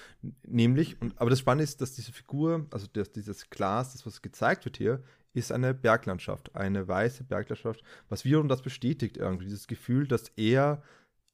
[0.44, 4.22] Nämlich, und, aber das Spannende ist, dass diese Figur, also das, dieses Glas, das was
[4.22, 5.04] gezeigt wird hier,
[5.38, 10.82] ist eine Berglandschaft, eine weiße Berglandschaft, was wiederum das bestätigt irgendwie, dieses Gefühl, dass er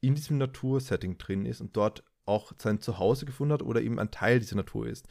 [0.01, 4.11] in diesem Natursetting drin ist und dort auch sein Zuhause gefunden hat oder eben ein
[4.11, 5.07] Teil dieser Natur ist.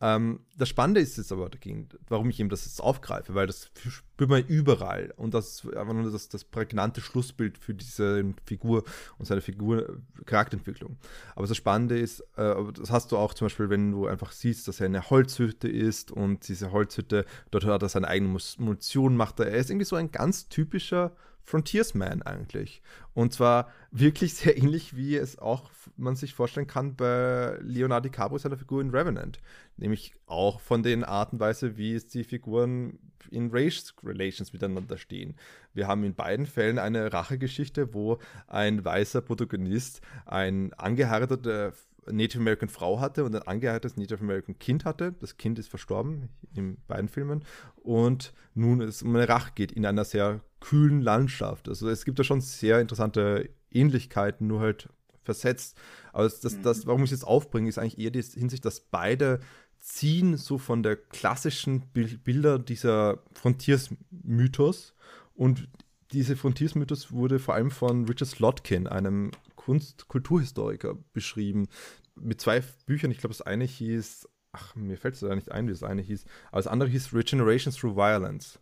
[0.00, 3.70] Ähm, das Spannende ist jetzt aber dagegen, warum ich eben das jetzt aufgreife, weil das
[3.88, 8.84] spürt man überall und das ist einfach nur das, das prägnante Schlussbild für diese Figur
[9.18, 10.98] und seine Figur Charakterentwicklung.
[11.36, 14.66] Aber das Spannende ist, äh, das hast du auch zum Beispiel, wenn du einfach siehst,
[14.66, 19.38] dass er eine Holzhütte ist und diese Holzhütte, dort hat er seine eigene Munition, macht
[19.38, 21.12] er, er ist irgendwie so ein ganz typischer
[21.44, 22.82] Frontiersman eigentlich.
[23.12, 28.38] Und zwar wirklich sehr ähnlich, wie es auch man sich vorstellen kann bei Leonardo DiCaprio
[28.38, 29.40] seiner Figur in Revenant.
[29.76, 32.98] Nämlich auch von den Arten und Weise, wie es die Figuren
[33.30, 35.36] in Race Relations miteinander stehen.
[35.72, 41.72] Wir haben in beiden Fällen eine Rachegeschichte, wo ein weißer Protagonist ein angeheiratete
[42.10, 45.14] Native American Frau hatte und ein angeheiratetes Native American Kind hatte.
[45.20, 47.44] Das Kind ist verstorben in beiden Filmen.
[47.76, 51.68] Und nun es um eine Rache geht in einer sehr kühlen Landschaft.
[51.68, 54.88] Also es gibt da schon sehr interessante Ähnlichkeiten, nur halt
[55.22, 55.76] versetzt.
[56.12, 58.80] Aber das, das, das warum ich es jetzt aufbringe, ist eigentlich eher die Hinsicht, dass
[58.80, 59.40] beide
[59.80, 64.94] ziehen so von der klassischen Bil Bilder dieser Frontiersmythos
[65.34, 65.68] und
[66.12, 69.32] diese Frontiersmythos wurde vor allem von Richard Slotkin, einem
[69.64, 71.68] Kunst-Kulturhistoriker, beschrieben.
[72.16, 73.10] Mit zwei Büchern.
[73.10, 76.02] Ich glaube, das eine hieß, ach, mir fällt es da nicht ein, wie das eine
[76.02, 78.60] hieß, aber das andere hieß Regeneration Through Violence.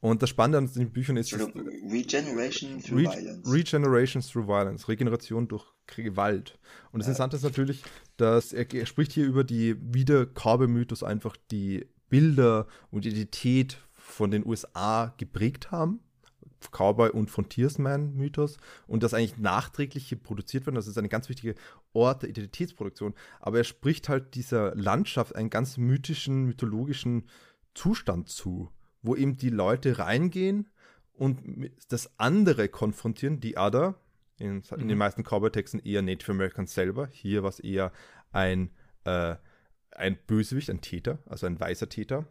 [0.00, 3.52] Und das Spannende an den Büchern ist, dass, Regeneration through Re violence.
[3.52, 6.58] Regeneration through Violence, Regeneration durch Gewalt.
[6.92, 7.82] Und das Interessante ist natürlich,
[8.16, 14.30] dass er, er spricht hier über die wieder Cowboy-Mythos einfach die Bilder und Identität von
[14.30, 16.00] den USA geprägt haben.
[16.70, 20.76] Cowboy- und Frontiersman-Mythos und das eigentlich nachträglich hier produziert wird.
[20.76, 21.54] Das ist eine ganz wichtige
[21.92, 23.14] Ort der Identitätsproduktion.
[23.40, 27.28] Aber er spricht halt dieser Landschaft einen ganz mythischen, mythologischen
[27.74, 28.70] Zustand zu,
[29.02, 30.68] wo eben die Leute reingehen
[31.12, 33.94] und das andere konfrontieren, die Other,
[34.38, 37.08] in, in den meisten Cowboy-Texten eher Native Americans selber.
[37.10, 37.92] Hier war es eher
[38.32, 38.70] ein,
[39.04, 39.36] äh,
[39.92, 42.26] ein Bösewicht, ein Täter, also ein weißer Täter.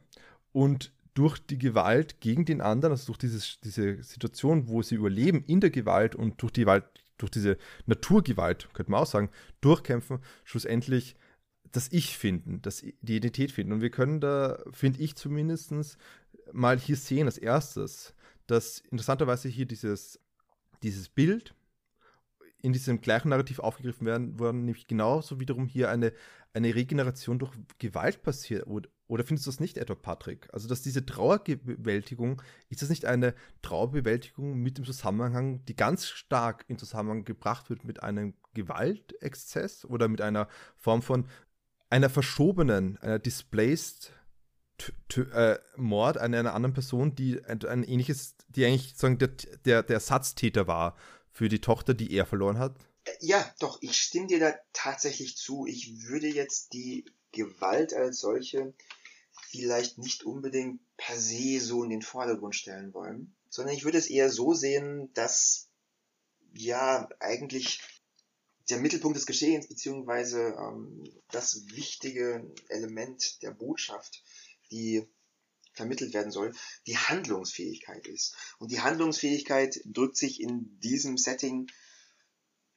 [0.52, 5.44] Und durch die Gewalt gegen den anderen, also durch dieses, diese Situation, wo sie überleben
[5.46, 6.86] in der Gewalt und durch die Gewalt,
[7.18, 9.30] durch diese Naturgewalt, könnte man auch sagen,
[9.62, 11.16] durchkämpfen, schlussendlich
[11.72, 13.74] das Ich finden, das, die Identität finden.
[13.74, 15.74] Und wir können da, finde ich zumindest,
[16.52, 18.14] mal hier sehen, als erstes,
[18.46, 20.20] dass interessanterweise hier dieses,
[20.84, 21.56] dieses Bild
[22.62, 26.12] in diesem gleichen Narrativ aufgegriffen werden, worden, nämlich genauso wiederum hier eine,
[26.54, 28.66] eine Regeneration durch Gewalt passiert.
[29.08, 30.48] Oder, findest du das nicht etwa, Patrick?
[30.52, 36.66] Also, dass diese Trauerbewältigung, ist das nicht eine Trauerbewältigung mit dem Zusammenhang, die ganz stark
[36.68, 41.28] in Zusammenhang gebracht wird mit einem Gewaltexzess oder mit einer Form von
[41.90, 44.12] einer verschobenen, einer displaced
[45.34, 49.30] äh, Mord an einer anderen Person, die ein, ein ähnliches, die eigentlich sagen, der,
[49.66, 50.98] der, der Ersatztäter war
[51.32, 52.76] für die Tochter, die er verloren hat?
[53.20, 55.66] Ja, doch, ich stimme dir da tatsächlich zu.
[55.68, 58.74] Ich würde jetzt die Gewalt als solche
[59.50, 64.10] vielleicht nicht unbedingt per se so in den Vordergrund stellen wollen, sondern ich würde es
[64.10, 65.68] eher so sehen, dass
[66.54, 67.82] ja eigentlich
[68.70, 74.24] der Mittelpunkt des Geschehens beziehungsweise ähm, das wichtige Element der Botschaft,
[74.72, 75.08] die
[75.74, 76.54] vermittelt werden soll,
[76.88, 78.36] die Handlungsfähigkeit ist.
[78.60, 81.68] Und die Handlungsfähigkeit drückt sich in diesem Setting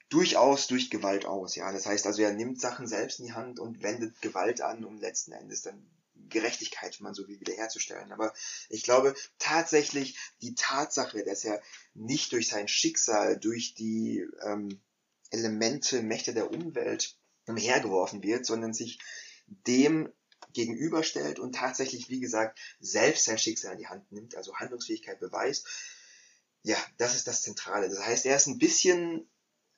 [0.08, 1.54] durchaus durch Gewalt aus.
[1.54, 4.84] Ja, das heißt also, er nimmt Sachen selbst in die Hand und wendet Gewalt an,
[4.84, 5.86] um letzten Endes dann
[6.28, 8.12] Gerechtigkeit, wenn man so will, wiederherzustellen.
[8.12, 8.32] Aber
[8.68, 11.62] ich glaube tatsächlich die Tatsache, dass er
[11.94, 14.80] nicht durch sein Schicksal, durch die ähm,
[15.30, 18.98] Elemente, Mächte der Umwelt umhergeworfen wird, sondern sich
[19.46, 20.12] dem
[20.52, 25.66] gegenüberstellt und tatsächlich, wie gesagt, selbst sein Schicksal in die Hand nimmt, also Handlungsfähigkeit beweist.
[26.62, 27.88] Ja, das ist das Zentrale.
[27.88, 29.28] Das heißt, er ist ein bisschen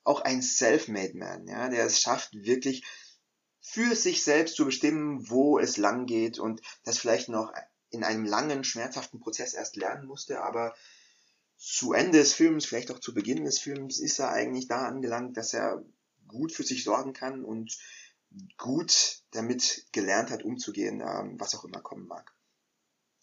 [0.04, 2.84] auch ein Self-Made Man, ja, der es schafft, wirklich
[3.60, 7.52] für sich selbst zu bestimmen, wo es lang geht und das vielleicht noch
[7.90, 10.74] in einem langen, schmerzhaften Prozess erst lernen musste, aber
[11.56, 15.36] zu Ende des Films, vielleicht auch zu Beginn des Films, ist er eigentlich da angelangt,
[15.36, 15.84] dass er
[16.26, 17.76] gut für sich sorgen kann und
[18.56, 22.32] gut damit gelernt hat, umzugehen, ähm, was auch immer kommen mag.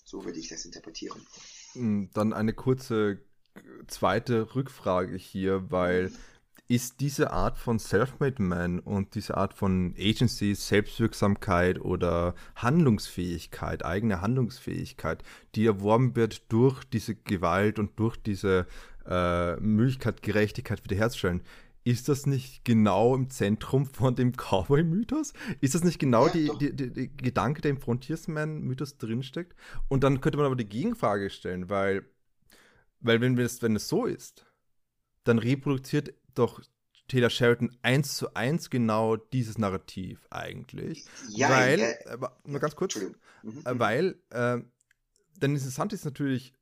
[0.04, 1.26] So würde ich das interpretieren.
[1.73, 3.21] Hm, dann eine kurze
[3.88, 6.12] zweite Rückfrage hier, weil
[6.67, 14.21] ist diese Art von Self-Made Man und diese Art von Agency, Selbstwirksamkeit oder Handlungsfähigkeit, eigene
[14.21, 15.23] Handlungsfähigkeit,
[15.56, 18.67] die erworben wird durch diese Gewalt und durch diese
[19.06, 21.41] äh, Möglichkeit, Gerechtigkeit wiederherzustellen,
[21.86, 25.32] ist das nicht genau im Zentrum von dem Cowboy-Mythos?
[25.62, 29.56] Ist das nicht genau ja, die, die, die, Gedanke, der im Frontiersman-Mythos drinsteckt?
[29.88, 32.03] Und dann könnte man aber die Gegenfrage stellen, weil,
[32.99, 34.45] weil wenn, es, wenn es so ist,
[35.23, 36.62] dann reproduziert doch
[37.08, 41.06] Taylor Sheridan eins zu eins genau dieses Narrativ eigentlich.
[41.30, 43.62] Ja, weil, ja, äh, nur ganz kurz, mhm.
[43.65, 44.60] äh, weil, äh,
[45.38, 46.54] denn interessant ist natürlich,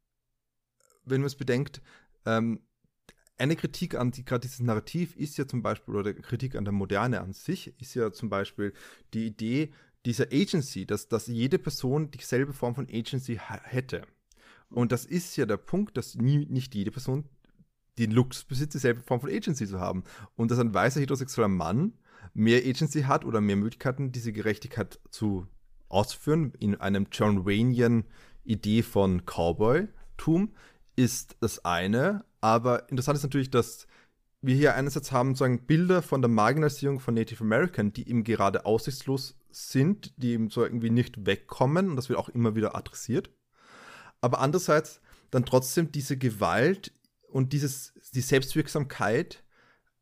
[1.04, 1.82] wenn man es bedenkt,
[2.26, 2.62] ähm,
[3.38, 6.72] eine Kritik an die, gerade dieses Narrativ ist ja zum Beispiel, oder Kritik an der
[6.72, 8.74] Moderne an sich, ist ja zum Beispiel
[9.14, 9.74] die Idee
[10.06, 14.04] dieser Agency, dass, dass jede Person dieselbe Form von Agency hätte.
[14.70, 17.28] Und das ist ja der Punkt, dass nie, nicht jede Person
[17.98, 20.04] den Luxus besitzt, dieselbe Form von Agency zu haben.
[20.36, 21.94] Und dass ein weißer heterosexueller Mann
[22.34, 25.48] mehr Agency hat oder mehr Möglichkeiten, diese Gerechtigkeit zu
[25.88, 28.06] auszuführen, in einem John Waynean
[28.44, 30.54] Idee von Cowboy-Tum,
[30.96, 32.26] ist das eine.
[32.42, 33.88] Aber interessant ist natürlich, dass
[34.42, 38.66] wir hier einerseits haben sozusagen Bilder von der Marginalisierung von Native American, die eben gerade
[38.66, 43.32] aussichtslos sind, die eben so irgendwie nicht wegkommen und das wird auch immer wieder adressiert.
[44.22, 46.94] Aber andererseits dann trotzdem diese Gewalt
[47.36, 49.44] und dieses, die Selbstwirksamkeit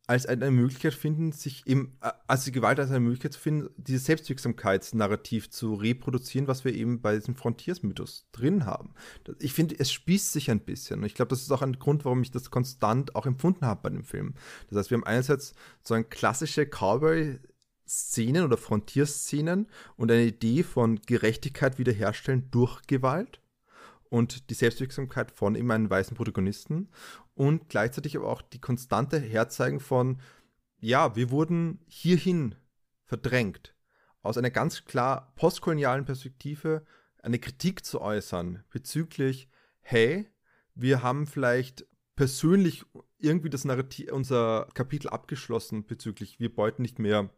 [0.06, 3.70] als eine Möglichkeit finden, sich eben, äh, als die Gewalt als eine Möglichkeit zu finden,
[3.76, 8.94] dieses Selbstwirksamkeitsnarrativ zu reproduzieren, was wir eben bei diesem Frontiersmythos drin haben.
[9.40, 11.00] Ich finde, es spießt sich ein bisschen.
[11.00, 13.82] Und ich glaube, das ist auch ein Grund, warum ich das konstant auch empfunden habe
[13.82, 14.36] bei dem Film.
[14.70, 17.40] Das heißt, wir haben einerseits so ein klassische Cowboy-
[17.86, 19.68] Szenen oder Frontierszenen
[19.98, 23.43] und eine Idee von Gerechtigkeit wiederherstellen durch Gewalt
[24.14, 26.88] und die Selbstwirksamkeit von eben einem weißen Protagonisten
[27.34, 30.22] und gleichzeitig aber auch die konstante Herzeigen von,
[30.80, 32.54] ja, wir wurden hierhin
[33.06, 33.74] verdrängt.
[34.22, 36.86] Aus einer ganz klar postkolonialen Perspektive
[37.24, 39.50] eine Kritik zu äußern bezüglich,
[39.82, 40.30] hey,
[40.76, 42.86] wir haben vielleicht persönlich
[43.18, 47.32] irgendwie das Narrativ, unser Kapitel abgeschlossen bezüglich, wir beuten nicht mehr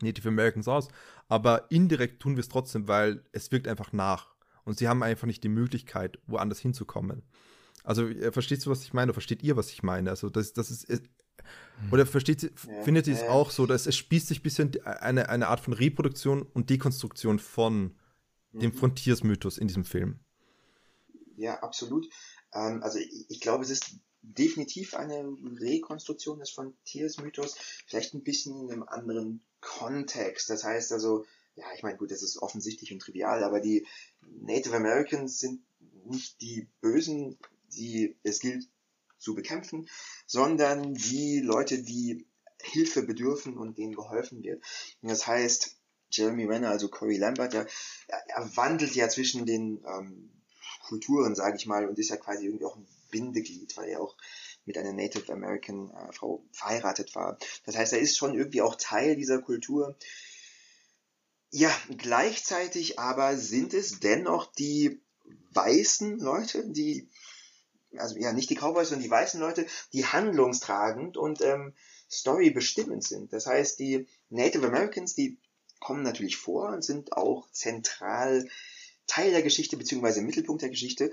[0.00, 0.86] Native Americans aus,
[1.26, 4.29] aber indirekt tun wir es trotzdem, weil es wirkt einfach nach.
[4.64, 7.22] Und sie haben einfach nicht die Möglichkeit, woanders hinzukommen.
[7.84, 9.06] Also äh, verstehst du, was ich meine?
[9.06, 10.10] Oder versteht ihr, was ich meine?
[10.10, 10.88] Also das, das ist.
[10.88, 11.00] Äh,
[11.90, 12.52] oder versteht
[12.84, 15.72] findet ihr es auch so, dass es spießt sich ein bisschen eine, eine Art von
[15.72, 17.96] Reproduktion und Dekonstruktion von
[18.52, 18.60] mhm.
[18.60, 20.20] dem Frontiersmythos in diesem Film?
[21.36, 22.06] Ja, absolut.
[22.52, 28.60] Ähm, also ich, ich, glaube, es ist definitiv eine Rekonstruktion des Frontiersmythos, vielleicht ein bisschen
[28.60, 30.50] in einem anderen Kontext.
[30.50, 31.24] Das heißt also,
[31.56, 33.86] ja, ich meine, gut, das ist offensichtlich und trivial, aber die
[34.40, 35.62] Native Americans sind
[36.04, 37.38] nicht die Bösen
[37.72, 38.68] die es gilt
[39.18, 39.88] zu bekämpfen,
[40.26, 42.26] sondern die Leute, die
[42.62, 44.62] Hilfe bedürfen und denen geholfen wird.
[45.02, 45.76] Und das heißt,
[46.10, 47.66] Jeremy Renner, also Corey Lambert, der,
[48.08, 50.30] er wandelt ja zwischen den ähm,
[50.82, 54.16] Kulturen, sage ich mal, und ist ja quasi irgendwie auch ein Bindeglied, weil er auch
[54.66, 57.38] mit einer Native American äh, Frau verheiratet war.
[57.64, 59.96] Das heißt, er ist schon irgendwie auch Teil dieser Kultur.
[61.50, 65.00] Ja, gleichzeitig aber sind es dennoch die
[65.52, 67.08] weißen Leute, die,
[67.96, 71.74] also ja, nicht die Cowboys, sondern die weißen Leute, die handlungstragend und ähm,
[72.08, 73.32] Story bestimmend sind.
[73.32, 75.38] Das heißt, die Native Americans, die
[75.80, 78.48] kommen natürlich vor und sind auch zentral
[79.08, 81.10] Teil der Geschichte beziehungsweise Mittelpunkt der Geschichte.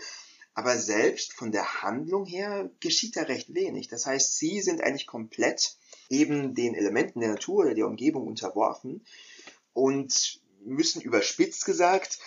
[0.54, 3.88] Aber selbst von der Handlung her geschieht da recht wenig.
[3.88, 5.78] Das heißt, sie sind eigentlich komplett
[6.10, 9.04] eben den Elementen der Natur oder der Umgebung unterworfen
[9.78, 12.18] und müssen überspitzt gesagt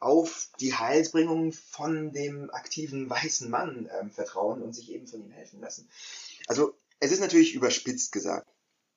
[0.00, 5.30] auf die Heilsbringung von dem aktiven weißen Mann äh, vertrauen und sich eben von ihm
[5.30, 5.86] helfen lassen.
[6.46, 8.50] Also es ist natürlich überspitzt gesagt.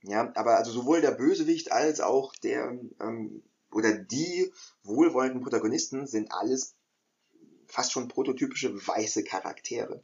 [0.03, 6.31] Ja, aber also sowohl der Bösewicht als auch der ähm, oder die wohlwollenden Protagonisten sind
[6.31, 6.75] alles
[7.65, 10.01] fast schon prototypische weiße Charaktere.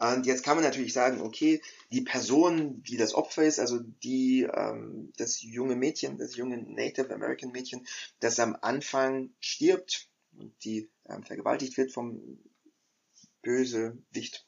[0.00, 1.60] Und jetzt kann man natürlich sagen, okay,
[1.92, 7.12] die Person, die das Opfer ist, also die, ähm, das junge Mädchen, das junge Native
[7.12, 7.86] American Mädchen,
[8.18, 10.08] das am Anfang stirbt
[10.38, 12.38] und die ähm, vergewaltigt wird vom
[13.42, 14.46] Bösewicht.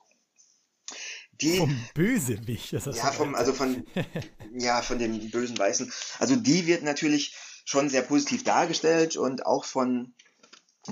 [1.33, 3.85] Die, vom Bösewicht, das ja, vom, also von,
[4.55, 5.93] ja, von den bösen Weißen.
[6.19, 7.37] Also die wird natürlich
[7.67, 10.15] schon sehr positiv dargestellt und auch von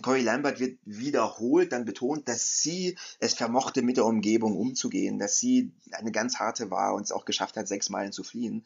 [0.02, 5.38] Corey Lambert wird wiederholt dann betont, dass sie es vermochte, mit der Umgebung umzugehen, dass
[5.38, 8.64] sie eine ganz harte war und es auch geschafft hat, sechs Meilen zu fliehen.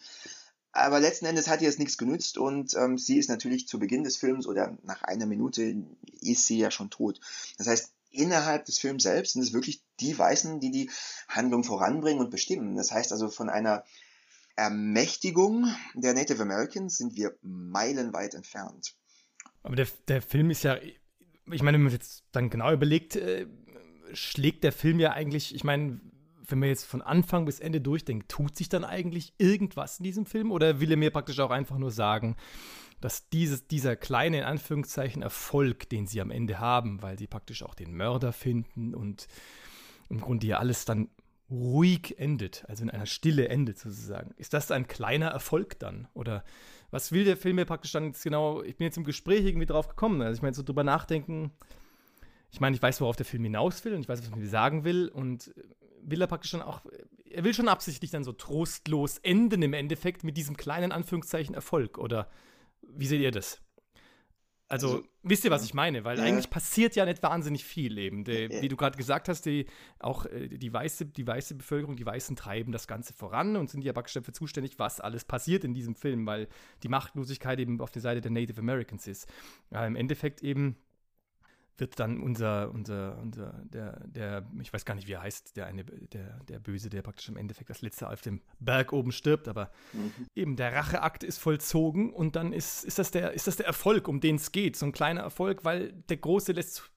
[0.72, 4.04] Aber letzten Endes hat ihr es nichts genützt und ähm, sie ist natürlich zu Beginn
[4.04, 5.76] des Films oder nach einer Minute
[6.20, 7.20] ist sie ja schon tot.
[7.58, 10.90] Das heißt, innerhalb des Films selbst sind es wirklich die Weißen, die die
[11.28, 12.76] Handlung voranbringen und bestimmen.
[12.76, 13.84] Das heißt also von einer
[14.56, 18.94] Ermächtigung der Native Americans sind wir meilenweit entfernt.
[19.62, 20.78] Aber der, der Film ist ja
[21.50, 23.46] ich meine, wenn man jetzt dann genau überlegt, äh,
[24.12, 26.00] schlägt der Film ja eigentlich, ich meine,
[26.46, 30.26] wenn man jetzt von Anfang bis Ende durchdenkt, tut sich dann eigentlich irgendwas in diesem
[30.26, 30.52] Film?
[30.52, 32.36] Oder will er mir praktisch auch einfach nur sagen,
[33.00, 37.62] dass dieses, dieser kleine, in Anführungszeichen, Erfolg, den sie am Ende haben, weil sie praktisch
[37.62, 39.26] auch den Mörder finden und
[40.08, 41.08] im Grunde ja alles dann
[41.54, 44.34] ruhig endet, also in einer Stille endet sozusagen.
[44.36, 46.08] Ist das ein kleiner Erfolg dann?
[46.14, 46.44] Oder
[46.90, 48.62] was will der Film mir praktisch dann jetzt genau?
[48.62, 50.20] Ich bin jetzt im Gespräch irgendwie drauf gekommen.
[50.22, 51.52] Also ich meine, so drüber nachdenken.
[52.50, 54.48] Ich meine, ich weiß, worauf der Film hinaus will und ich weiß, was er mir
[54.48, 55.08] sagen will.
[55.08, 55.52] Und
[56.02, 56.82] will er praktisch dann auch,
[57.28, 61.98] er will schon absichtlich dann so trostlos enden im Endeffekt mit diesem kleinen Anführungszeichen Erfolg.
[61.98, 62.28] Oder
[62.82, 63.60] wie seht ihr das?
[64.68, 66.04] Also, also, wisst ihr, was ich meine?
[66.04, 66.24] Weil ja.
[66.24, 68.24] eigentlich passiert ja nicht wahnsinnig viel eben.
[68.24, 68.62] Die, ja.
[68.62, 69.66] Wie du gerade gesagt hast, die,
[69.98, 73.84] auch äh, die, weiße, die weiße Bevölkerung, die Weißen treiben das Ganze voran und sind
[73.84, 76.48] ja praktisch dafür zuständig, was alles passiert in diesem Film, weil
[76.82, 79.28] die Machtlosigkeit eben auf der Seite der Native Americans ist.
[79.70, 80.76] Ja, Im Endeffekt eben
[81.76, 85.66] wird dann unser, unser, unser, der, der, ich weiß gar nicht, wie er heißt, der
[85.66, 89.48] eine, der, der Böse, der praktisch im Endeffekt das letzte auf dem Berg oben stirbt,
[89.48, 90.12] aber mhm.
[90.34, 94.06] eben der Racheakt ist vollzogen und dann ist, ist, das der, ist das der Erfolg,
[94.06, 94.76] um den es geht.
[94.76, 96.90] So ein kleiner Erfolg, weil der Große lässt,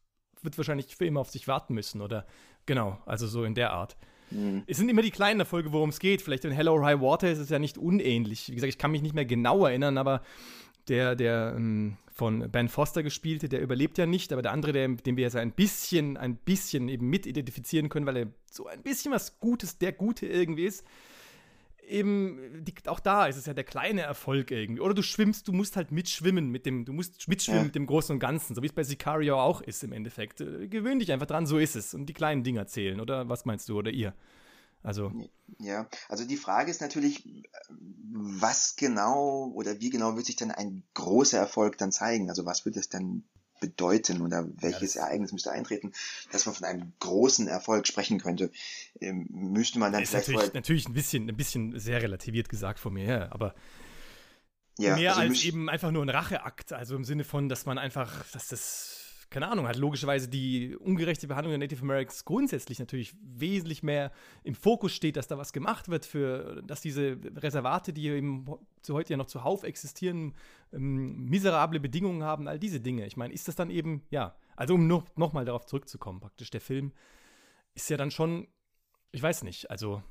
[0.44, 2.28] wird wahrscheinlich für immer auf sich warten müssen, oder
[2.66, 3.98] genau, also so in der Art.
[4.30, 4.64] Mhm.
[4.68, 6.22] Es sind immer die kleinen Erfolge, worum es geht.
[6.22, 8.50] Vielleicht in Hello High Water ist es ja nicht unähnlich.
[8.50, 10.22] Wie gesagt, ich kann mich nicht mehr genau erinnern, aber
[10.88, 14.88] der, der ähm, von Ben Foster gespielte, der überlebt ja nicht, aber der andere, der,
[14.88, 18.66] den wir ja so ein bisschen, ein bisschen eben mit identifizieren können, weil er so
[18.66, 20.84] ein bisschen was Gutes, der Gute irgendwie ist,
[21.88, 24.82] eben, die, auch da ist es ja der kleine Erfolg irgendwie.
[24.82, 27.66] Oder du schwimmst, du musst halt mitschwimmen mit dem, du musst mitschwimmen ja.
[27.66, 30.42] mit dem Großen und Ganzen, so wie es bei Sicario auch ist im Endeffekt.
[30.42, 31.94] Äh, gewöhn dich einfach dran, so ist es.
[31.94, 34.16] Und die kleinen Dinger zählen, oder was meinst du, oder ihr?
[34.88, 35.12] Also.
[35.60, 37.44] Ja, also die Frage ist natürlich,
[38.10, 42.30] was genau oder wie genau wird sich dann ein großer Erfolg dann zeigen?
[42.30, 43.26] Also was wird es dann
[43.60, 45.92] bedeuten oder welches ja, Ereignis müsste eintreten,
[46.32, 48.50] dass man von einem großen Erfolg sprechen könnte?
[49.02, 52.80] Ähm, müsste man dann ist vielleicht natürlich, natürlich ein bisschen, ein bisschen sehr relativiert gesagt
[52.80, 53.56] von mir her, aber
[54.78, 57.78] ja, mehr also als eben einfach nur ein Racheakt, also im Sinne von, dass man
[57.78, 58.97] einfach, dass das
[59.30, 64.12] keine Ahnung, hat logischerweise die ungerechte Behandlung der Native Americans grundsätzlich natürlich wesentlich mehr
[64.44, 68.46] im Fokus steht, dass da was gemacht wird für, dass diese Reservate, die eben
[68.82, 70.34] zu heute ja noch zuhauf existieren,
[70.72, 73.06] ähm, miserable Bedingungen haben, all diese Dinge.
[73.06, 76.50] Ich meine, ist das dann eben, ja, also um noch, noch mal darauf zurückzukommen, praktisch,
[76.50, 76.94] der Film
[77.74, 78.48] ist ja dann schon,
[79.12, 80.02] ich weiß nicht, also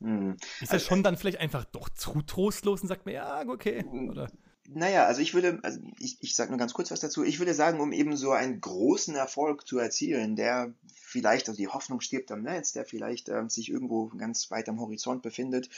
[0.00, 0.36] hm.
[0.60, 3.84] ist er also, schon dann vielleicht einfach doch zu trostlos und sagt mir, ja, okay,
[4.08, 4.30] oder?
[4.72, 7.24] Naja, also ich würde, also ich, ich sage nur ganz kurz was dazu.
[7.24, 11.68] Ich würde sagen, um eben so einen großen Erfolg zu erzielen, der vielleicht, also die
[11.68, 15.70] Hoffnung stirbt am Netz, der vielleicht ähm, sich irgendwo ganz weit am Horizont befindet,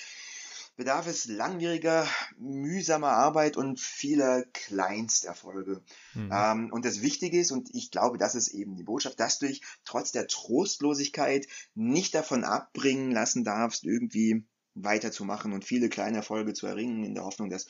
[0.76, 2.06] bedarf es langwieriger,
[2.38, 5.82] mühsamer Arbeit und vieler Kleinsterfolge.
[6.14, 6.30] Mhm.
[6.32, 9.46] Ähm, und das Wichtige ist, und ich glaube, das ist eben die Botschaft, dass du
[9.46, 16.54] dich trotz der Trostlosigkeit nicht davon abbringen lassen darfst, irgendwie weiterzumachen und viele kleine Erfolge
[16.54, 17.66] zu erringen, in der Hoffnung, dass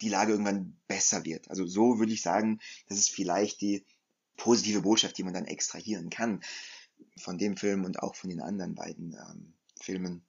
[0.00, 1.50] die Lage irgendwann besser wird.
[1.50, 3.84] Also so würde ich sagen, das ist vielleicht die
[4.36, 6.42] positive Botschaft, die man dann extrahieren kann
[7.18, 10.24] von dem Film und auch von den anderen beiden ähm, Filmen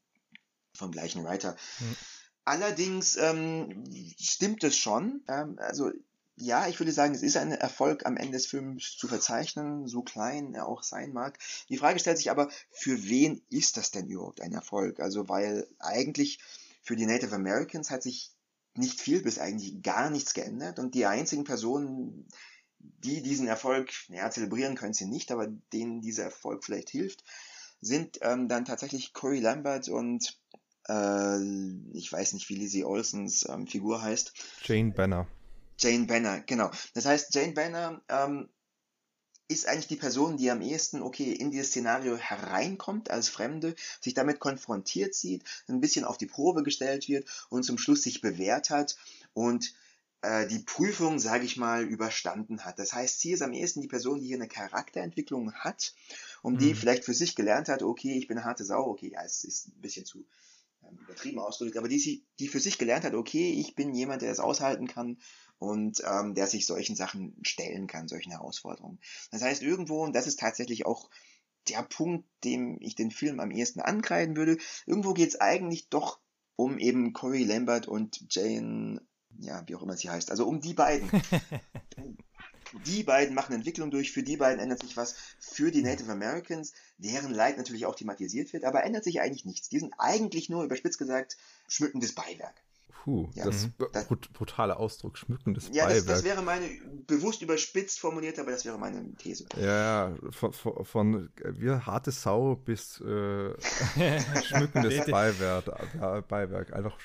[0.74, 1.56] vom gleichen Writer.
[1.80, 1.96] Mhm.
[2.44, 3.84] Allerdings ähm,
[4.20, 5.24] stimmt es schon.
[5.28, 5.92] Ähm, also
[6.38, 10.02] ja, ich würde sagen, es ist ein Erfolg am Ende des Films zu verzeichnen, so
[10.02, 11.40] klein er auch sein mag.
[11.70, 15.00] Die Frage stellt sich aber, für wen ist das denn überhaupt ein Erfolg?
[15.00, 16.40] Also, weil eigentlich
[16.82, 18.32] für die Native Americans hat sich
[18.76, 22.28] nicht viel bis eigentlich gar nichts geändert und die einzigen Personen,
[22.80, 27.24] die diesen Erfolg, naja, zelebrieren können sie nicht, aber denen dieser Erfolg vielleicht hilft,
[27.80, 30.38] sind ähm, dann tatsächlich Corey Lambert und
[30.90, 31.40] äh,
[31.94, 34.34] ich weiß nicht, wie Lizzie Olsons ähm, Figur heißt.
[34.64, 35.28] Jane Banner.
[35.78, 36.72] Jane Banner, genau.
[36.94, 38.50] Das heißt, Jane Banner ähm,
[39.48, 44.14] ist eigentlich die Person, die am ehesten, okay, in dieses Szenario hereinkommt als Fremde, sich
[44.14, 48.70] damit konfrontiert sieht, ein bisschen auf die Probe gestellt wird und zum Schluss sich bewährt
[48.70, 48.98] hat
[49.34, 49.76] und
[50.22, 52.80] äh, die Prüfung, sage ich mal, überstanden hat.
[52.80, 55.94] Das heißt, sie ist am ehesten die Person, die hier eine Charakterentwicklung hat
[56.42, 56.76] und die mhm.
[56.76, 59.68] vielleicht für sich gelernt hat, okay, ich bin eine harte Sau, okay, ja, es ist
[59.68, 60.26] ein bisschen zu
[60.84, 64.30] ähm, übertrieben ausgedrückt, aber die, die für sich gelernt hat, okay, ich bin jemand, der
[64.30, 65.18] das aushalten kann
[65.60, 69.00] und ähm, der sich solchen Sachen stellen kann, solchen Herausforderungen.
[69.32, 71.10] Das heißt, irgendwo, und das ist tatsächlich auch
[71.70, 76.20] der Punkt, dem ich den Film am ehesten ankreiden würde, irgendwo geht es eigentlich doch
[76.56, 79.02] um eben Corey Lambert und Jane
[79.40, 80.32] ja, wie auch immer sie heißt.
[80.32, 81.10] Also um die beiden.
[82.86, 86.74] die beiden machen Entwicklung durch, für die beiden ändert sich was, für die Native Americans,
[86.98, 89.70] deren Leid natürlich auch thematisiert wird, aber ändert sich eigentlich nichts.
[89.70, 91.38] Die sind eigentlich nur, überspitzt gesagt,
[91.68, 92.62] schmückendes Beiwerk.
[93.04, 95.90] Puh, ja, das, das brutale Ausdruck, schmückendes ja, Beiwerk.
[95.90, 96.68] Ja, das, das, wäre meine,
[97.06, 99.46] bewusst überspitzt formuliert, aber das wäre meine These.
[99.62, 103.54] Ja, von, von, von wie harte Sau bis äh,
[104.44, 106.74] schmückendes Beiwerk, Beiwerk.
[106.74, 106.98] Einfach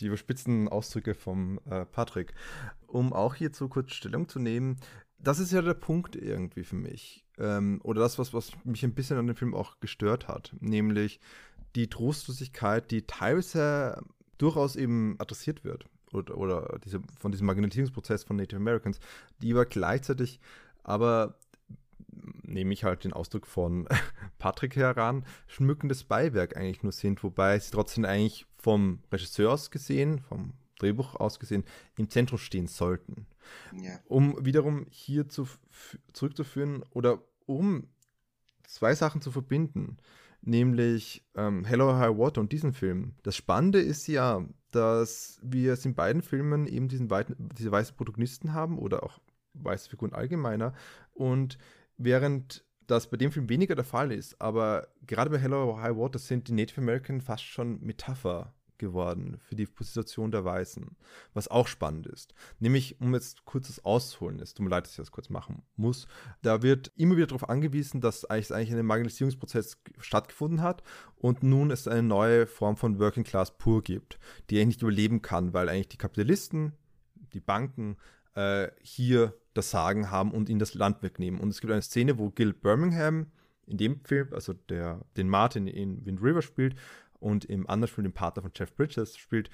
[0.00, 2.34] die überspitzten Ausdrücke vom äh, Patrick.
[2.88, 4.80] Um auch hierzu kurz Stellung zu nehmen,
[5.18, 7.24] das ist ja der Punkt irgendwie für mich.
[7.38, 10.56] Ähm, oder das, was, was mich ein bisschen an dem Film auch gestört hat.
[10.58, 11.20] Nämlich
[11.76, 14.02] die Trostlosigkeit, die teilweise
[14.40, 18.98] durchaus eben adressiert wird oder, oder diese, von diesem Marginalisierungsprozess von Native Americans,
[19.42, 20.40] die aber gleichzeitig
[20.82, 21.36] aber
[22.42, 23.86] nehme ich halt den Ausdruck von
[24.38, 30.20] Patrick heran, schmückendes Beiwerk eigentlich nur sind, wobei sie trotzdem eigentlich vom Regisseur aus gesehen,
[30.20, 31.64] vom Drehbuch aus gesehen,
[31.96, 33.26] im Zentrum stehen sollten.
[33.76, 34.00] Ja.
[34.06, 35.46] Um wiederum hier zu,
[36.12, 37.88] zurückzuführen oder um
[38.64, 39.98] zwei Sachen zu verbinden
[40.42, 43.14] nämlich ähm, Hello High Water und diesen Film.
[43.22, 47.96] Das Spannende ist ja, dass wir es in beiden Filmen eben diesen weiten, diese weißen
[47.96, 49.20] Protagonisten haben oder auch
[49.54, 50.74] weiße Figuren allgemeiner.
[51.12, 51.58] Und
[51.96, 56.18] während das bei dem Film weniger der Fall ist, aber gerade bei Hello High Water
[56.18, 60.96] sind die Native American fast schon Metapher geworden für die Position der Weißen,
[61.32, 62.34] was auch spannend ist.
[62.58, 66.08] Nämlich, um jetzt kurzes auszuholen, es tut mir leid, dass ich das kurz machen muss,
[66.42, 70.82] da wird immer wieder darauf angewiesen, dass eigentlich, eigentlich ein Marginalisierungsprozess stattgefunden hat
[71.16, 74.18] und nun es eine neue Form von Working Class pur gibt,
[74.48, 76.72] die eigentlich nicht überleben kann, weil eigentlich die Kapitalisten,
[77.32, 77.96] die Banken
[78.34, 81.40] äh, hier das Sagen haben und ihnen das Land wegnehmen.
[81.40, 83.26] Und es gibt eine Szene, wo Gil Birmingham
[83.66, 86.74] in dem Film, also der den Martin in Wind River spielt,
[87.20, 89.50] und im anderen Film den Partner von Jeff Bridges spielt,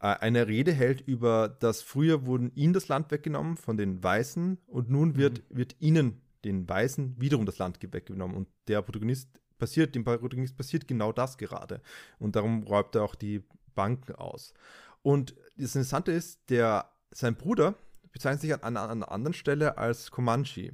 [0.00, 4.58] äh, eine Rede hält über, dass früher wurden ihnen das Land weggenommen von den Weißen
[4.66, 5.56] und nun wird, mhm.
[5.56, 8.36] wird ihnen, den Weißen, wiederum das Land weggenommen.
[8.36, 11.82] Und der Protagonist passiert, dem Protagonist passiert genau das gerade.
[12.18, 13.44] Und darum räubt er auch die
[13.74, 14.54] Banken aus.
[15.02, 17.74] Und das Interessante ist, der, sein Bruder
[18.12, 20.72] bezeichnet sich an, an einer anderen Stelle als Comanche.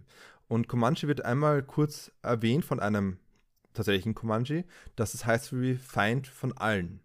[0.48, 3.18] Und Comanche wird einmal kurz erwähnt von einem
[3.76, 4.64] tatsächlich ein Comanche,
[4.96, 7.00] dass es heißt wie Feind von allen.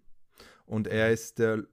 [0.65, 1.13] Und er mhm.
[1.13, 1.65] ist der,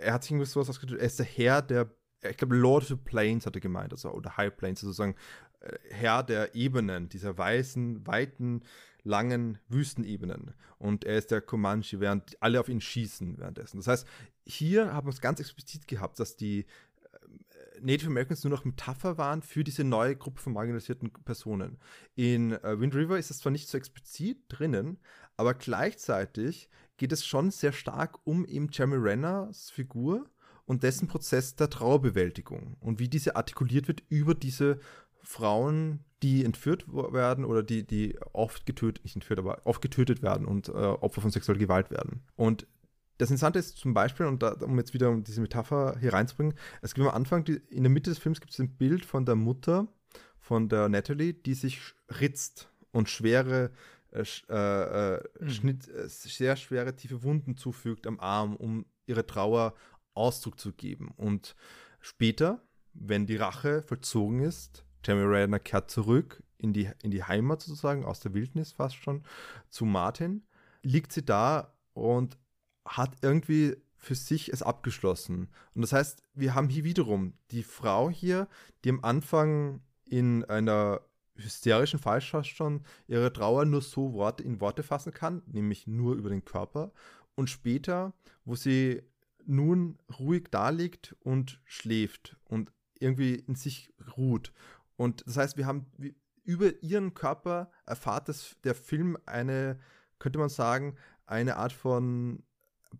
[0.00, 1.90] er hat sich irgendwie sowas ausgedrückt, er ist der Herr der,
[2.28, 5.16] ich glaube, Lord of the Plains hat er gemeint, also, oder High Plains, also sozusagen
[5.60, 8.62] äh, Herr der Ebenen, dieser weißen, weiten,
[9.02, 10.54] langen Wüstenebenen.
[10.78, 13.78] Und er ist der Comanche, während alle auf ihn schießen währenddessen.
[13.78, 14.08] Das heißt,
[14.46, 16.66] hier haben wir es ganz explizit gehabt, dass die
[17.84, 21.78] Native Americans nur noch Metapher waren für diese neue Gruppe von marginalisierten Personen.
[22.14, 24.98] In äh, Wind River ist das zwar nicht so explizit drinnen,
[25.36, 30.24] aber gleichzeitig geht es schon sehr stark um eben Jeremy Renners Figur
[30.64, 34.78] und dessen Prozess der Trauerbewältigung und wie diese artikuliert wird über diese
[35.22, 40.46] Frauen, die entführt werden oder die, die oft getötet, nicht entführt, aber oft getötet werden
[40.46, 42.22] und äh, Opfer von sexueller Gewalt werden.
[42.36, 42.66] Und
[43.18, 46.94] das Interessante ist zum Beispiel, und da, um jetzt wieder diese Metapher hier reinzubringen, es
[46.94, 49.36] gibt am Anfang, die, in der Mitte des Films gibt es ein Bild von der
[49.36, 49.88] Mutter,
[50.38, 51.80] von der Natalie, die sich
[52.20, 53.70] ritzt und schwere,
[54.12, 55.48] äh, äh, mhm.
[55.48, 59.74] Schnitt, äh, sehr schwere, tiefe Wunden zufügt am Arm, um ihre Trauer
[60.14, 61.12] Ausdruck zu geben.
[61.16, 61.56] Und
[62.04, 62.60] Später,
[62.92, 68.04] wenn die Rache vollzogen ist, Jeremy Renner kehrt zurück in die, in die Heimat sozusagen,
[68.04, 69.24] aus der Wildnis fast schon,
[69.70, 70.46] zu Martin,
[70.82, 72.36] liegt sie da und
[72.84, 75.48] hat irgendwie für sich es abgeschlossen.
[75.74, 78.48] Und das heißt, wir haben hier wiederum die Frau hier,
[78.84, 81.00] die am Anfang in einer
[81.36, 86.28] hysterischen Falsch schon ihre Trauer nur so Worte in Worte fassen kann, nämlich nur über
[86.28, 86.92] den Körper.
[87.34, 88.12] Und später,
[88.44, 89.02] wo sie
[89.46, 94.52] nun ruhig da liegt und schläft und irgendwie in sich ruht.
[94.96, 95.86] Und das heißt, wir haben
[96.44, 99.80] über ihren Körper erfahrt das, der Film eine,
[100.18, 102.42] könnte man sagen, eine Art von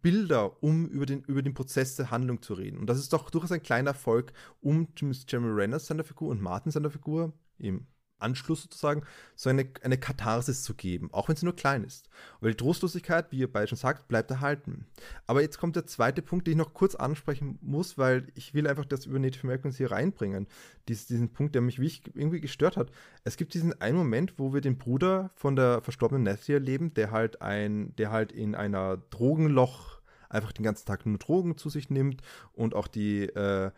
[0.01, 2.79] Bilder, um über den, über den Prozess der Handlung zu reden.
[2.79, 6.73] Und das ist doch durchaus ein kleiner Erfolg, um Jeremy Renner seiner Figur und Martin
[6.73, 7.87] seiner Figur, im
[8.19, 9.03] Anschluss sozusagen,
[9.37, 12.09] so eine, eine Katharsis zu geben, auch wenn sie nur klein ist.
[12.41, 14.87] Weil die Trostlosigkeit, wie ihr beide schon sagt, bleibt erhalten.
[15.27, 18.67] Aber jetzt kommt der zweite Punkt, den ich noch kurz ansprechen muss, weil ich will
[18.67, 20.47] einfach das über Native Americans hier reinbringen.
[20.89, 22.91] Dies, diesen Punkt, der mich irgendwie gestört hat.
[23.25, 27.11] Es gibt diesen einen Moment, wo wir den Bruder von der verstorbenen Nessie erleben, der
[27.11, 29.95] halt ein, der halt in einer Drogenloch
[30.29, 32.21] einfach den ganzen Tag nur Drogen zu sich nimmt
[32.53, 33.71] und auch die äh,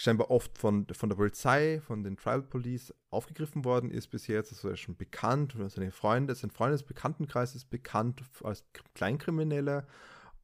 [0.00, 4.36] scheinbar oft von, von der Polizei, von den Tribal Police aufgegriffen worden ist bisher.
[4.36, 9.86] Jetzt ist schon bekannt, seine Freunde, sein Freundesbekanntenkreis ist bekannt als Kleinkrimineller.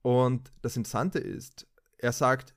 [0.02, 2.54] Und das Interessante ist, er sagt,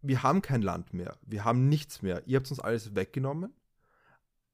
[0.00, 3.54] wir haben kein Land mehr, wir haben nichts mehr, ihr habt uns alles weggenommen.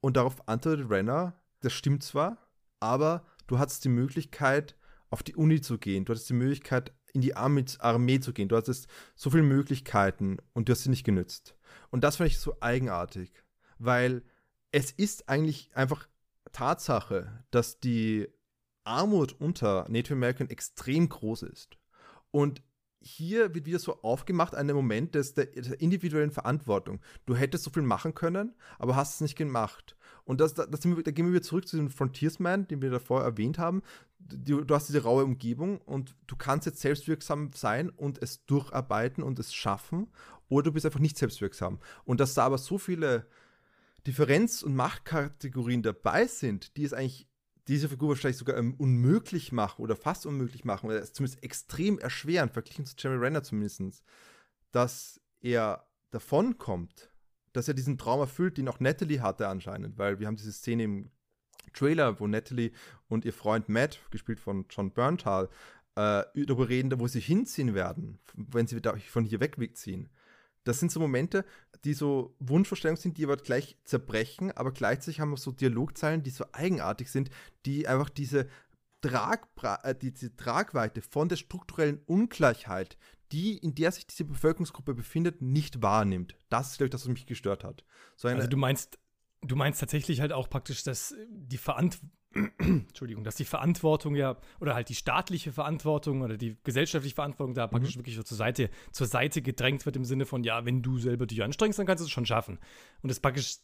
[0.01, 2.37] Und darauf antwortet Renner, das stimmt zwar,
[2.81, 4.77] aber du hattest die Möglichkeit,
[5.09, 8.57] auf die Uni zu gehen, du hattest die Möglichkeit, in die Armee zu gehen, du
[8.57, 11.57] hattest so viele Möglichkeiten und du hast sie nicht genützt.
[11.91, 13.33] Und das fand ich so eigenartig,
[13.79, 14.23] weil
[14.73, 16.09] es ist eigentlich einfach
[16.53, 18.29] Tatsache, dass die
[18.85, 21.79] Armut unter Native American extrem groß ist.
[22.31, 22.63] Und
[23.01, 27.01] hier wird wieder so aufgemacht, ein Moment des, der, der, individuellen Verantwortung.
[27.27, 29.97] Du hättest so viel machen können, aber hast es nicht gemacht.
[30.25, 33.23] Und das, das, wir, da gehen wir wieder zurück zu dem Frontiersman, den wir davor
[33.23, 33.83] erwähnt haben.
[34.19, 39.23] Du, du, hast diese raue Umgebung und du kannst jetzt selbstwirksam sein und es durcharbeiten
[39.23, 40.09] und es schaffen
[40.49, 41.79] oder du bist einfach nicht selbstwirksam.
[42.05, 43.27] Und dass da aber so viele
[44.07, 47.29] Differenz- und Machtkategorien dabei sind, die es eigentlich
[47.69, 51.99] diese Figur wahrscheinlich sogar ähm, unmöglich machen oder fast unmöglich machen oder es zumindest extrem
[51.99, 54.03] erschweren, verglichen zu Jeremy Renner zumindest,
[54.73, 57.13] dass er davonkommt,
[57.53, 60.85] dass er diesen Traum erfüllt, den auch Natalie hatte anscheinend, weil wir haben diese Szene
[60.85, 61.11] im
[61.73, 62.73] Trailer, wo Natalie
[63.09, 65.49] und ihr Freund Matt, gespielt von John Berntal,
[65.97, 70.09] äh, darüber reden, wo sie hinziehen werden, wenn sie von hier wegziehen.
[70.65, 71.45] Das sind so Momente,
[71.85, 76.31] die so Wunschvorstellungen sind, die aber gleich zerbrechen, aber gleichzeitig haben wir so Dialogzeilen, die
[76.31, 77.31] so eigenartig sind,
[77.65, 78.49] die einfach diese,
[79.01, 82.97] Tragbra äh, diese Tragweite von der strukturellen Ungleichheit,
[83.33, 86.35] die, in der sich diese Bevölkerungsgruppe befindet, nicht wahrnimmt.
[86.49, 87.85] Das ist, glaube ich, das, was mich gestört hat.
[88.17, 88.99] So also du meinst,
[89.43, 92.11] du meinst tatsächlich halt auch praktisch, dass die Verantwortung
[92.59, 97.67] Entschuldigung, dass die Verantwortung ja, oder halt die staatliche Verantwortung oder die gesellschaftliche Verantwortung da
[97.67, 98.01] praktisch mhm.
[98.01, 101.27] wirklich so zur Seite, zur Seite gedrängt wird im Sinne von, ja, wenn du selber
[101.27, 102.59] dich anstrengst, dann kannst du es schon schaffen.
[103.03, 103.59] Und es praktisch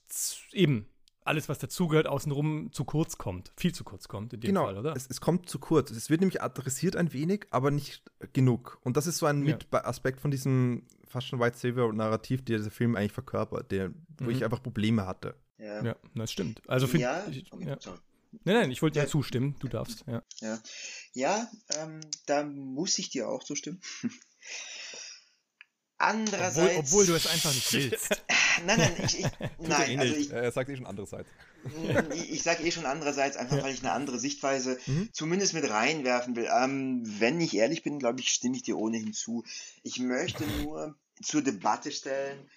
[0.52, 0.86] eben
[1.24, 3.52] alles, was dazugehört, außenrum zu kurz kommt.
[3.56, 4.94] Viel zu kurz kommt in dem genau, Fall, oder?
[4.94, 5.90] Es, es kommt zu kurz.
[5.90, 8.02] Es wird nämlich adressiert ein wenig, aber nicht
[8.32, 8.78] genug.
[8.82, 9.56] Und das ist so ein ja.
[9.70, 14.30] Aspekt von diesem fast schon White Savior-Narrativ, der dieser Film eigentlich verkörpert, der, wo mhm.
[14.30, 15.34] ich einfach Probleme hatte.
[15.58, 16.62] Ja, ja das stimmt.
[16.68, 17.78] Also find, ja, ich, ja.
[18.44, 19.56] Nein, nein, ich wollte dir zustimmen.
[19.60, 20.22] Du darfst, ja.
[20.40, 20.60] Ja,
[21.12, 23.80] ja ähm, da muss ich dir auch zustimmen.
[25.96, 26.76] Andererseits.
[26.76, 28.22] Obwohl, obwohl, du es einfach nicht willst.
[28.66, 29.26] nein, nein, ich, ich
[29.58, 31.30] nein, eh also ich, er sagt eh schon andererseits.
[32.12, 33.62] ich, ich sage eh schon andererseits, einfach ja.
[33.62, 35.08] weil ich eine andere Sichtweise mhm.
[35.12, 36.48] zumindest mit reinwerfen will.
[36.52, 39.44] Ähm, wenn ich ehrlich bin, glaube ich, stimme ich dir ohnehin zu.
[39.82, 42.50] Ich möchte nur zur Debatte stellen,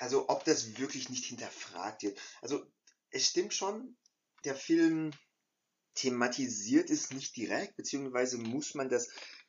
[0.00, 2.18] also ob das wirklich nicht hinterfragt wird.
[2.42, 2.64] Also
[3.10, 3.96] es stimmt schon,
[4.44, 5.12] der Film
[5.94, 9.08] thematisiert es nicht direkt, beziehungsweise muss man das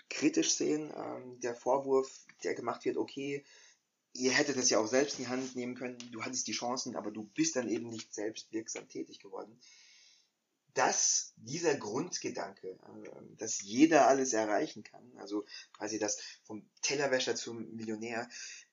[0.10, 0.91] kritisch sehen.
[0.95, 3.43] Ähm, der Vorwurf, der gemacht wird, okay,
[4.14, 6.95] ihr hättet das ja auch selbst in die Hand nehmen können, du hattest die Chancen,
[6.95, 9.60] aber du bist dann eben nicht selbst wirksam tätig geworden.
[10.74, 17.76] Dass dieser Grundgedanke, äh, dass jeder alles erreichen kann, also quasi das vom Tellerwäscher zum
[17.76, 18.30] Millionär,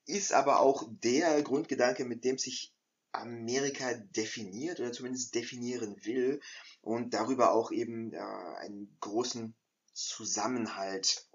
[0.07, 2.73] ist aber auch der Grundgedanke, mit dem sich
[3.13, 6.41] Amerika definiert oder zumindest definieren will
[6.83, 9.55] und darüber auch eben äh, einen großen
[9.93, 11.29] Zusammenhalt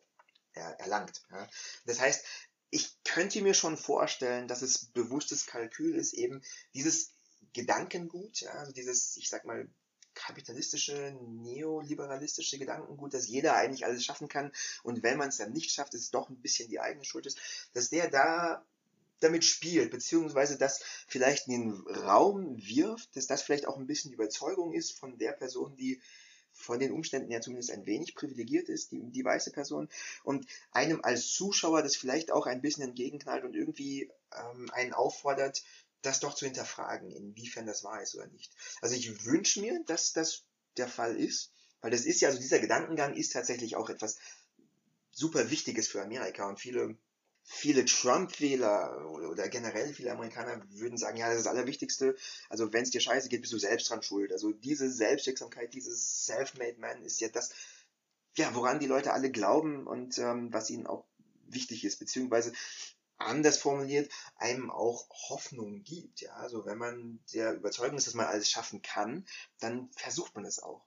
[0.54, 1.24] äh, erlangt.
[1.32, 1.48] Ja.
[1.86, 2.26] Das heißt,
[2.70, 6.42] ich könnte mir schon vorstellen, dass es bewusstes Kalkül ist, eben
[6.74, 7.14] dieses
[7.54, 9.68] Gedankengut, ja, also dieses, ich sag mal,
[10.14, 14.52] kapitalistische, neoliberalistische Gedankengut, dass jeder eigentlich alles schaffen kann.
[14.84, 17.26] Und wenn man es dann nicht schafft, ist es doch ein bisschen die eigene Schuld
[17.26, 17.40] ist,
[17.74, 18.66] dass der da
[19.20, 24.12] damit spielt, beziehungsweise das vielleicht in den Raum wirft, dass das vielleicht auch ein bisschen
[24.12, 26.02] die Überzeugung ist von der Person, die
[26.54, 29.90] von den Umständen ja zumindest ein wenig privilegiert ist, die, die weiße Person,
[30.24, 35.64] und einem als Zuschauer das vielleicht auch ein bisschen entgegenknallt und irgendwie ähm, einen auffordert,
[36.02, 38.54] das doch zu hinterfragen, inwiefern das wahr ist oder nicht.
[38.82, 40.44] Also ich wünsche mir, dass das
[40.78, 44.18] der Fall ist, weil das ist ja, also dieser Gedankengang ist tatsächlich auch etwas
[45.12, 46.98] super Wichtiges für Amerika und viele
[47.52, 52.16] viele Trump-Wähler oder generell viele Amerikaner würden sagen, ja, das ist das Allerwichtigste.
[52.48, 54.32] Also wenn es dir scheiße geht, bist du selbst dran schuld.
[54.32, 57.50] Also diese Selbstwirksamkeit, dieses Self-Made Man ist ja das,
[58.38, 61.06] ja, woran die Leute alle glauben und ähm, was ihnen auch
[61.48, 62.54] wichtig ist, beziehungsweise
[63.20, 66.22] anders formuliert, einem auch Hoffnung gibt.
[66.22, 69.26] Ja, also wenn man der Überzeugung ist, dass man alles schaffen kann,
[69.60, 70.86] dann versucht man es auch.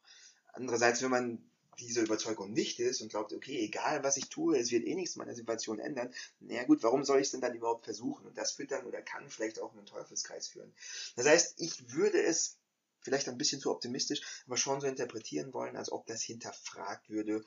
[0.53, 4.71] Andererseits, wenn man diese Überzeugung nicht ist und glaubt, okay, egal was ich tue, es
[4.71, 7.85] wird eh nichts meiner Situation ändern, naja gut, warum soll ich es denn dann überhaupt
[7.85, 8.27] versuchen?
[8.27, 10.73] Und das führt dann oder kann vielleicht auch in einen Teufelskreis führen.
[11.17, 12.59] Das heißt, ich würde es
[13.01, 17.45] vielleicht ein bisschen zu optimistisch, aber schon so interpretieren wollen, als ob das hinterfragt würde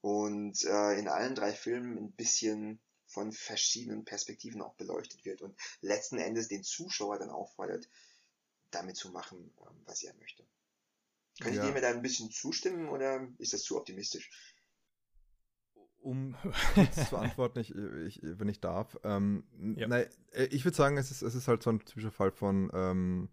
[0.00, 2.80] und äh, in allen drei Filmen ein bisschen
[3.14, 7.88] von verschiedenen Perspektiven auch beleuchtet wird und letzten Endes den Zuschauer dann auffordert,
[8.70, 10.44] damit zu machen, ähm, was er möchte.
[11.40, 11.66] Könnt ja.
[11.66, 14.30] ihr mir da ein bisschen zustimmen oder ist das zu optimistisch?
[15.98, 16.36] Um
[17.08, 18.98] zu antworten, ich, ich, wenn ich darf.
[19.04, 19.44] Ähm,
[19.76, 19.88] ja.
[19.88, 22.70] nein, äh, ich würde sagen, es ist, es ist halt so ein typischer Fall von.
[22.74, 23.28] Ähm,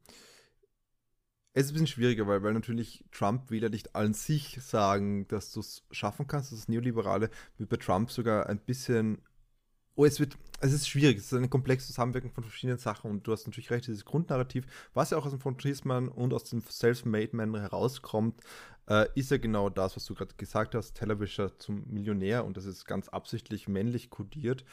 [1.54, 5.60] es ist ein bisschen schwieriger, weil, weil natürlich Trump-Wähler nicht an sich sagen, dass du
[5.60, 6.54] es schaffen kannst.
[6.54, 9.22] Das Neoliberale wird bei Trump sogar ein bisschen
[9.96, 13.28] oh, es wird, es ist schwierig, es ist ein komplexes Zusammenwirken von verschiedenen Sachen und
[13.28, 16.62] du hast natürlich recht, dieses Grundnarrativ, was ja auch aus dem Frontiersman und aus dem
[16.62, 18.40] Self-Made Man herauskommt,
[18.88, 22.66] äh, ist ja genau das, was du gerade gesagt hast, Tellerwischer zum Millionär und das
[22.66, 24.66] ist ganz absichtlich männlich kodiert.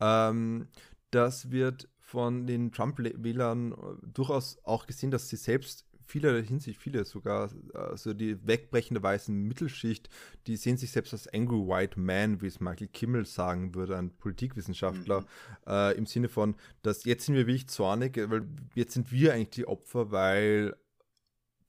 [0.00, 0.68] Ähm,
[1.10, 3.76] das wird von den Trump-Wählern äh,
[4.12, 10.08] durchaus auch gesehen, dass sie selbst vieler Hinsicht, viele sogar, also die wegbrechende weißen Mittelschicht,
[10.46, 14.10] die sehen sich selbst als Angry White Man, wie es Michael Kimmel sagen würde, ein
[14.10, 15.26] Politikwissenschaftler, mhm.
[15.66, 19.50] äh, im Sinne von, dass jetzt sind wir wirklich zornig, weil jetzt sind wir eigentlich
[19.50, 20.76] die Opfer, weil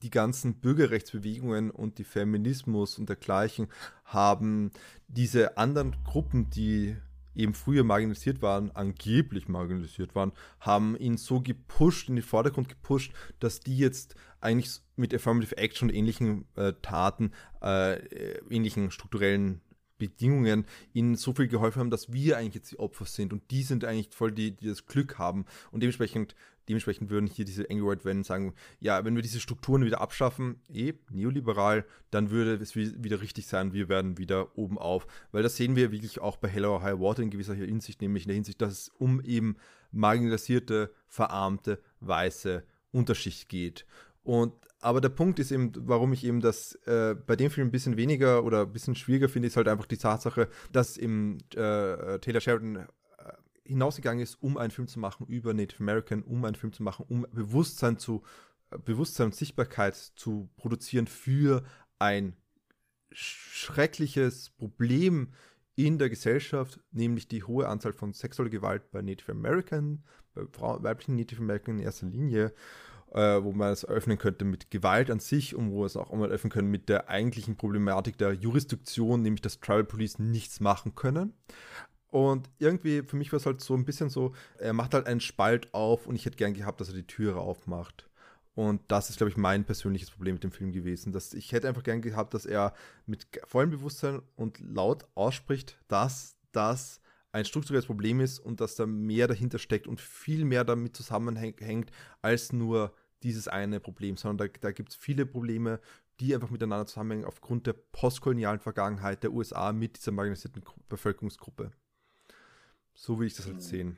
[0.04, 3.68] die ganzen Bürgerrechtsbewegungen und die Feminismus und dergleichen
[4.06, 4.72] haben
[5.08, 6.96] diese anderen Gruppen, die
[7.38, 13.14] eben früher marginalisiert waren, angeblich marginalisiert waren, haben ihn so gepusht, in den Vordergrund gepusht,
[13.40, 17.32] dass die jetzt eigentlich mit Affirmative Action und ähnlichen äh, Taten,
[17.62, 17.98] äh,
[18.50, 19.62] ähnlichen strukturellen
[19.98, 23.34] Bedingungen ihnen so viel geholfen haben, dass wir eigentlich jetzt die Opfer sind.
[23.34, 25.46] Und die sind eigentlich voll die, die das Glück haben.
[25.72, 26.36] Und dementsprechend
[26.68, 30.62] Dementsprechend würden hier diese Angry White Men sagen, ja, wenn wir diese Strukturen wieder abschaffen,
[30.74, 35.08] eh, neoliberal, dann würde es wieder richtig sein, wir werden wieder oben auf.
[35.32, 38.30] Weil das sehen wir wirklich auch bei Hello High Water in gewisser Hinsicht, nämlich in
[38.30, 39.56] der Hinsicht, dass es um eben
[39.92, 43.86] marginalisierte, verarmte, weiße Unterschicht geht.
[44.24, 47.72] Und aber der Punkt ist eben, warum ich eben das äh, bei dem Film ein
[47.72, 52.20] bisschen weniger oder ein bisschen schwieriger finde, ist halt einfach die Tatsache, dass eben äh,
[52.20, 52.88] Taylor Sheridan
[53.68, 57.06] hinausgegangen ist, um einen Film zu machen über Native American, um einen Film zu machen,
[57.10, 58.24] um Bewusstsein zu
[58.72, 61.64] äh, Bewusstsein und Sichtbarkeit zu produzieren für
[62.00, 62.36] ein
[63.12, 65.34] schreckliches Problem
[65.76, 70.04] in der Gesellschaft, nämlich die hohe Anzahl von sexueller Gewalt bei Native American,
[70.34, 72.54] bei Frau, weiblichen Native American in erster Linie,
[73.12, 76.32] äh, wo man es öffnen könnte mit Gewalt an sich und wo es auch mal
[76.32, 81.34] öffnen können mit der eigentlichen Problematik der Jurisdiktion, nämlich dass Tribal Police nichts machen können.
[82.10, 85.20] Und irgendwie, für mich war es halt so ein bisschen so, er macht halt einen
[85.20, 88.10] Spalt auf und ich hätte gern gehabt, dass er die Türe aufmacht.
[88.56, 91.12] Und das ist, glaube ich, mein persönliches Problem mit dem Film gewesen.
[91.12, 92.74] Dass ich hätte einfach gern gehabt, dass er
[93.06, 97.02] mit vollem Bewusstsein und laut ausspricht, dass das
[97.32, 101.92] ein strukturelles Problem ist und dass da mehr dahinter steckt und viel mehr damit zusammenhängt
[102.22, 105.80] als nur dieses eine Problem, sondern da, da gibt es viele Probleme,
[106.20, 111.72] die einfach miteinander zusammenhängen aufgrund der postkolonialen Vergangenheit der USA mit dieser marginalisierten Bevölkerungsgruppe.
[113.00, 113.62] So will ich das halt mhm.
[113.62, 113.98] sehen.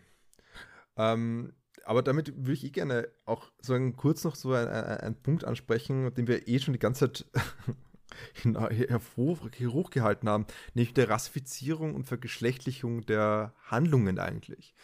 [0.98, 1.54] Ähm,
[1.86, 6.28] aber damit würde ich eh gerne auch sagen, kurz noch so einen Punkt ansprechen, den
[6.28, 7.26] wir eh schon die ganze Zeit
[8.90, 14.76] hervor, hochgehalten haben, nämlich der Rassifizierung und Vergeschlechtlichung der Handlungen eigentlich.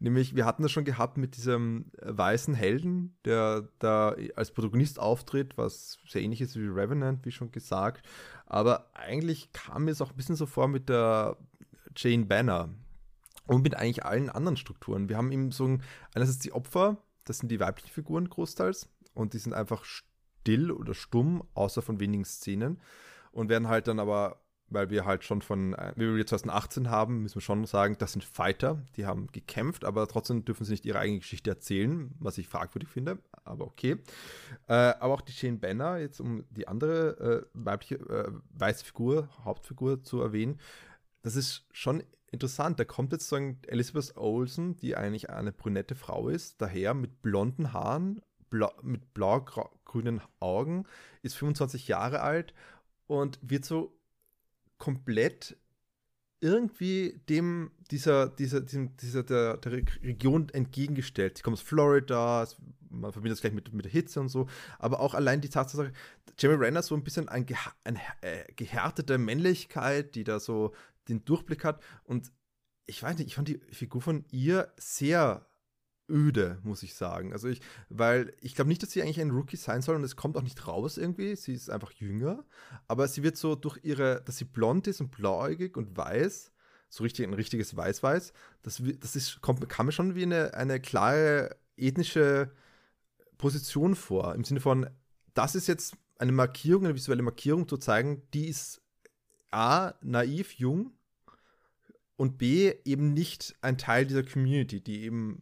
[0.00, 5.58] Nämlich, wir hatten das schon gehabt mit diesem weißen Helden, der da als Protagonist auftritt,
[5.58, 8.08] was sehr ähnlich ist wie Revenant, wie schon gesagt.
[8.46, 11.36] Aber eigentlich kam mir es auch ein bisschen so vor mit der
[11.96, 12.70] Jane Banner,
[13.48, 15.08] und mit eigentlich allen anderen Strukturen.
[15.08, 15.64] Wir haben eben so
[16.14, 20.94] einerseits die Opfer, das sind die weiblichen Figuren großteils und die sind einfach still oder
[20.94, 22.80] stumm, außer von wenigen Szenen
[23.32, 24.40] und werden halt dann aber
[24.70, 28.12] weil wir halt schon von, äh, wie wir 2018 haben, müssen wir schon sagen, das
[28.12, 32.38] sind Fighter, die haben gekämpft, aber trotzdem dürfen sie nicht ihre eigene Geschichte erzählen, was
[32.38, 33.96] ich fragwürdig finde, aber okay.
[34.66, 39.28] Äh, aber auch die Shane Banner, jetzt um die andere äh, weibliche, äh, weiße Figur,
[39.44, 40.60] Hauptfigur zu erwähnen,
[41.22, 42.78] das ist schon interessant.
[42.78, 47.22] Da kommt jetzt so ein Elizabeth Olsen, die eigentlich eine brünette Frau ist, daher mit
[47.22, 48.20] blonden Haaren,
[48.50, 50.84] blau, mit blau-grünen Augen,
[51.22, 52.54] ist 25 Jahre alt
[53.06, 53.98] und wird so
[54.78, 55.56] komplett
[56.40, 61.36] irgendwie dem dieser dieser diesem, dieser der, der Region entgegengestellt.
[61.36, 62.46] Sie kommt aus Florida,
[62.90, 64.46] man verbindet es gleich mit, mit der Hitze und so,
[64.78, 65.92] aber auch allein die Tatsache,
[66.38, 67.44] Jeremy Renner so ein bisschen ein,
[67.82, 70.72] ein äh, gehärtete Männlichkeit, die da so
[71.08, 72.32] den Durchblick hat und
[72.86, 75.46] ich weiß nicht, ich fand die Figur von ihr sehr
[76.08, 77.32] öde, muss ich sagen.
[77.32, 80.16] Also ich, weil ich glaube nicht, dass sie eigentlich ein Rookie sein soll und es
[80.16, 81.36] kommt auch nicht raus irgendwie.
[81.36, 82.44] Sie ist einfach jünger,
[82.86, 86.52] aber sie wird so durch ihre, dass sie blond ist und blauäugig und weiß,
[86.88, 88.32] so richtig ein richtiges Weiß-Weiß,
[88.62, 92.50] das, das ist, kommt, kam mir schon wie eine, eine klare ethnische
[93.36, 94.34] Position vor.
[94.34, 94.88] Im Sinne von,
[95.34, 98.80] das ist jetzt eine Markierung, eine visuelle Markierung zu zeigen, die ist
[99.50, 100.97] A, naiv, jung
[102.18, 105.40] und B, eben nicht ein Teil dieser Community, die eben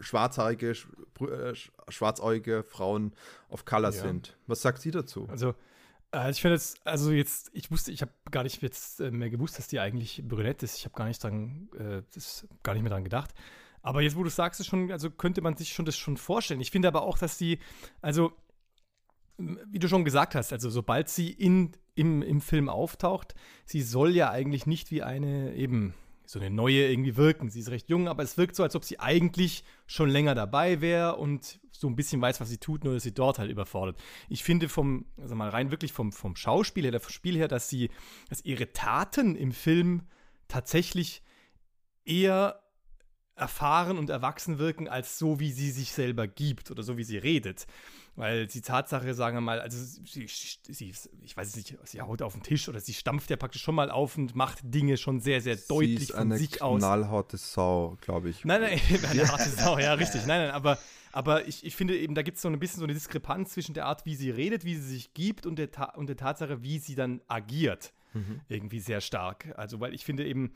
[0.00, 0.76] schwarzhaarige,
[1.20, 1.54] äh,
[1.88, 3.14] schwarzäugige Frauen
[3.48, 4.02] of Color ja.
[4.02, 4.36] sind.
[4.46, 5.26] Was sagt sie dazu?
[5.28, 5.54] Also,
[6.14, 9.30] äh, ich finde jetzt, also jetzt, ich wusste, ich habe gar nicht jetzt äh, mehr
[9.30, 10.76] gewusst, dass die eigentlich brünett ist.
[10.76, 13.30] Ich habe gar nicht dran, äh, das gar nicht mehr dran gedacht.
[13.80, 16.60] Aber jetzt, wo du sagst, ist schon, also könnte man sich schon das schon vorstellen.
[16.60, 17.58] Ich finde aber auch, dass die,
[18.02, 18.32] also
[19.38, 24.14] wie du schon gesagt hast, also sobald sie in, im, im Film auftaucht, sie soll
[24.14, 27.50] ja eigentlich nicht wie eine eben so eine neue irgendwie wirken.
[27.50, 30.80] Sie ist recht jung, aber es wirkt so, als ob sie eigentlich schon länger dabei
[30.80, 34.00] wäre und so ein bisschen weiß, was sie tut, nur dass sie dort halt überfordert.
[34.28, 37.68] Ich finde vom, also mal rein wirklich vom, vom Schauspiel her, der Spiel her, dass
[37.68, 37.90] sie,
[38.28, 40.02] dass ihre Taten im Film
[40.48, 41.22] tatsächlich
[42.04, 42.62] eher
[43.34, 47.18] erfahren und erwachsen wirken, als so, wie sie sich selber gibt oder so, wie sie
[47.18, 47.66] redet.
[48.14, 50.92] Weil die Tatsache, sagen wir mal, also sie, sie,
[51.22, 53.90] ich weiß nicht, sie haut auf den Tisch oder sie stampft ja praktisch schon mal
[53.90, 56.78] auf und macht Dinge schon sehr, sehr deutlich sie ist von eine sich aus.
[56.78, 58.44] knallharte Sau, glaube ich.
[58.44, 60.22] Nein, nein, eine harte Sau, ja, richtig.
[60.26, 60.78] Nein, nein, aber,
[61.10, 63.72] aber ich, ich finde eben, da gibt es so ein bisschen so eine Diskrepanz zwischen
[63.72, 66.78] der Art, wie sie redet, wie sie sich gibt und der, und der Tatsache, wie
[66.78, 67.94] sie dann agiert.
[68.12, 68.40] Mhm.
[68.48, 69.54] Irgendwie sehr stark.
[69.56, 70.54] Also, weil ich finde eben,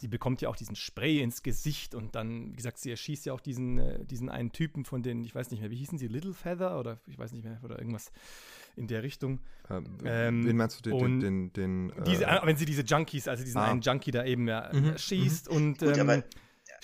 [0.00, 3.34] sie bekommt ja auch diesen Spray ins Gesicht und dann, wie gesagt, sie erschießt ja
[3.34, 6.06] auch diesen, äh, diesen einen Typen von den, ich weiß nicht mehr, wie hießen sie,
[6.06, 8.10] Little Feather oder ich weiß nicht mehr, oder irgendwas
[8.76, 9.40] in der Richtung.
[9.68, 13.28] Ähm, ähm, wen meinst du, den, den, den, den diese, äh, wenn sie diese Junkies,
[13.28, 13.70] also diesen ah.
[13.70, 14.92] einen Junkie da eben ja, mhm.
[14.92, 15.56] erschießt mhm.
[15.56, 16.24] und Gut, ähm, aber,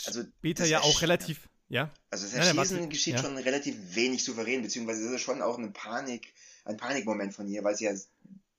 [0.05, 1.91] also, später ja auch relativ, ja.
[2.11, 3.23] Also das Erschießen nein, geschieht ja.
[3.23, 6.35] schon relativ wenig souverän, beziehungsweise das ist schon auch eine Panik,
[6.67, 7.95] ein Panikmoment von ihr, weil sie ja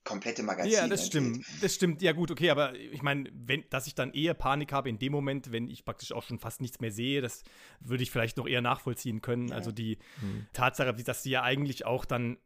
[0.08, 0.72] komplette Magazin.
[0.72, 1.46] Ja, das stimmt.
[1.62, 2.02] Das stimmt.
[2.02, 3.30] Ja, gut, okay, aber ich meine,
[3.70, 6.62] dass ich dann eher Panik habe in dem Moment, wenn ich praktisch auch schon fast
[6.62, 7.44] nichts mehr sehe, das
[7.82, 9.50] würde ich vielleicht noch eher nachvollziehen können.
[9.50, 9.56] Ja.
[9.56, 10.48] Also die hm.
[10.54, 12.38] Tatsache, dass sie ja eigentlich auch dann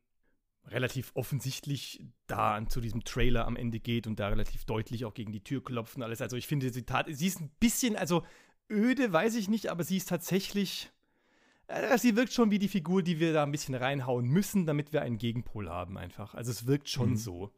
[0.67, 5.31] relativ offensichtlich da zu diesem Trailer am Ende geht und da relativ deutlich auch gegen
[5.31, 6.21] die Tür klopft und alles.
[6.21, 8.25] Also ich finde, sie, tat, sie ist ein bisschen, also
[8.71, 10.91] öde, weiß ich nicht, aber sie ist tatsächlich
[11.97, 15.01] sie wirkt schon wie die Figur, die wir da ein bisschen reinhauen müssen, damit wir
[15.01, 16.33] einen Gegenpol haben einfach.
[16.33, 17.17] Also es wirkt schon mhm.
[17.17, 17.51] so.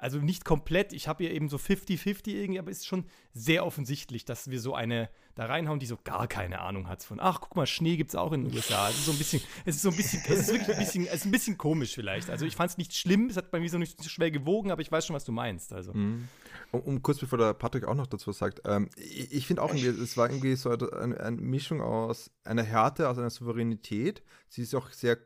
[0.00, 3.66] Also nicht komplett, ich habe hier eben so 50-50 irgendwie, aber es ist schon sehr
[3.66, 7.42] offensichtlich, dass wir so eine da reinhauen, die so gar keine Ahnung hat von, ach,
[7.42, 8.88] guck mal, Schnee gibt es auch in den USA.
[8.88, 11.06] Es ist so ein bisschen, es ist so ein bisschen, es ist wirklich ein bisschen,
[11.06, 12.30] es ist ein bisschen komisch vielleicht.
[12.30, 14.70] Also ich fand es nicht schlimm, es hat bei mir so nicht so schwer gewogen,
[14.70, 15.74] aber ich weiß schon, was du meinst.
[15.74, 15.92] Also.
[15.92, 16.28] Mhm.
[16.72, 19.74] Um, um, kurz bevor der Patrick auch noch dazu sagt, ähm, ich, ich finde auch
[19.74, 24.22] irgendwie, es war irgendwie so eine, eine Mischung aus einer Härte, aus einer Souveränität.
[24.48, 25.18] Sie ist auch sehr,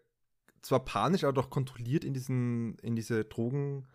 [0.62, 3.87] zwar panisch, aber doch kontrolliert in diesen, in diese Drogen-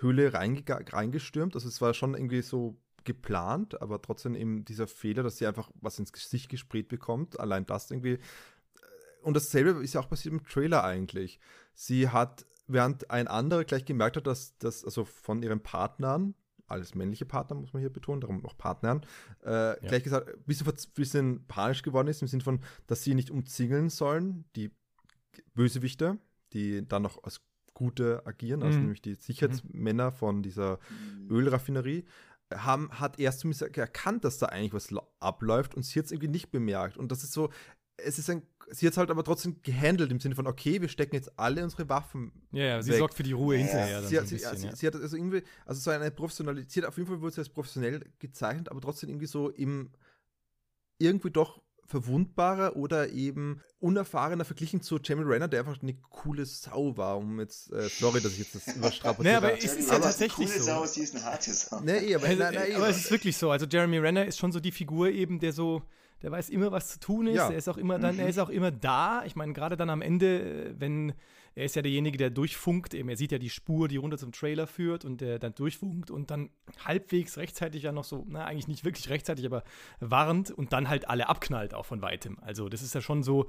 [0.00, 1.54] Höhle reingestürmt.
[1.54, 5.70] Also es war schon irgendwie so geplant, aber trotzdem eben dieser Fehler, dass sie einfach
[5.80, 7.40] was ins Gesicht gesprayt bekommt.
[7.40, 8.18] Allein das irgendwie.
[9.22, 11.40] Und dasselbe ist ja auch passiert im Trailer eigentlich.
[11.72, 16.34] Sie hat, während ein anderer gleich gemerkt hat, dass das, also von ihren Partnern,
[16.68, 19.06] alles männliche Partner, muss man hier betonen, darum auch Partnern,
[19.44, 19.74] äh, ja.
[19.76, 23.88] gleich gesagt, ein bisschen, bisschen panisch geworden ist, im Sinne von, dass sie nicht umzingeln
[23.88, 24.72] sollen, die
[25.54, 26.18] Bösewichte,
[26.52, 27.40] die dann noch als
[27.76, 28.84] Gute agieren, also mhm.
[28.84, 31.30] nämlich die Sicherheitsmänner von dieser mhm.
[31.30, 32.06] Ölraffinerie,
[32.54, 34.88] haben, hat erst zumindest erkannt, dass da eigentlich was
[35.20, 36.96] abläuft und sie hat es irgendwie nicht bemerkt.
[36.96, 37.50] Und das ist so,
[37.98, 40.88] es ist ein, sie hat es halt aber trotzdem gehandelt im Sinne von, okay, wir
[40.88, 42.32] stecken jetzt alle unsere Waffen.
[42.52, 42.98] Ja, ja sie weg.
[42.98, 44.02] sorgt für die Ruhe hinterher.
[44.04, 44.74] Sie, hat, so bisschen, sie, ja.
[44.74, 48.04] sie, hat also irgendwie, also so eine Professionalität, auf jeden Fall wurde sie als professionell
[48.18, 49.90] gezeichnet, aber trotzdem irgendwie so im,
[50.98, 56.96] irgendwie doch verwundbarer oder eben unerfahrener verglichen zu Jamie Renner, der einfach eine coole Sau
[56.96, 59.28] war, um jetzt, äh, sorry, dass ich jetzt das überstrapaziere.
[59.32, 60.64] nee, aber es ist ja tatsächlich coole so.
[60.64, 61.80] Sau, sie ist eine harte Sau.
[61.80, 63.50] Nee, aber, Also, aber es ist wirklich so.
[63.50, 65.82] Also Jeremy Renner ist schon so die Figur eben, der so,
[66.22, 67.36] der weiß immer, was zu tun ist.
[67.36, 67.50] Ja.
[67.50, 69.24] Er ist auch immer dann, er ist auch immer da.
[69.24, 71.12] Ich meine, gerade dann am Ende, äh, wenn
[71.56, 74.30] er ist ja derjenige, der durchfunkt, eben er sieht ja die Spur, die runter zum
[74.30, 76.50] Trailer führt und der dann durchfunkt und dann
[76.84, 79.64] halbwegs rechtzeitig ja noch so, na, eigentlich nicht wirklich rechtzeitig, aber
[79.98, 82.38] warnt und dann halt alle abknallt auch von weitem.
[82.42, 83.48] Also, das ist ja schon so.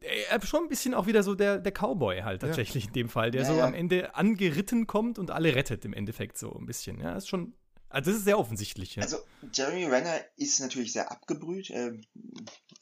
[0.00, 3.08] Er ist schon ein bisschen auch wieder so der, der Cowboy halt tatsächlich in dem
[3.10, 3.66] Fall, der Ja, so ja.
[3.66, 7.00] am Ende angeritten kommt und alle rettet im Endeffekt so ein bisschen.
[7.00, 7.54] Ja, ist schon,
[7.94, 8.96] also das ist sehr offensichtlich.
[8.96, 9.02] Ja.
[9.02, 9.18] Also
[9.52, 11.70] Jeremy Renner ist natürlich sehr abgebrüht.
[11.70, 12.02] Ähm,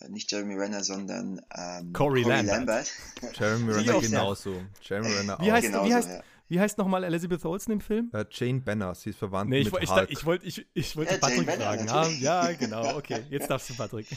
[0.09, 2.91] nicht Jeremy Renner, sondern ähm, Corey Lambert.
[3.35, 4.55] Jeremy Wie Renner genauso.
[4.83, 5.55] Jeremy Renner Wie auch.
[5.55, 6.23] heißt, Genauso, wie heißt, ja.
[6.49, 8.11] wie heißt nochmal Elizabeth Olsen im Film?
[8.13, 10.11] Äh, Jane Banner, sie ist verwandt Nee, ich, mit ich, Hulk.
[10.11, 11.87] ich wollte ich, ich wollte Ja, Patrick Jane Banner, fragen.
[11.87, 12.21] Ja, natürlich.
[12.21, 13.23] ja, genau, okay.
[13.31, 14.07] Jetzt darfst du, Patrick.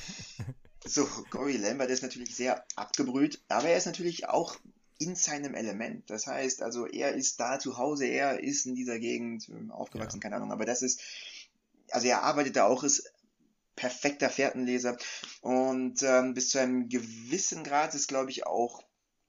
[0.87, 4.55] So, Corey Lambert ist natürlich sehr abgebrüht, aber er ist natürlich auch
[4.97, 6.09] in seinem Element.
[6.09, 10.19] Das heißt, also er ist da zu Hause, er ist in dieser Gegend ähm, aufgewachsen,
[10.19, 11.01] keine Ahnung, aber das ist,
[11.91, 13.11] also er arbeitet da auch, ist
[13.75, 14.97] perfekter Fährtenleser
[15.41, 18.83] und ähm, bis zu einem gewissen Grad ist, glaube ich, auch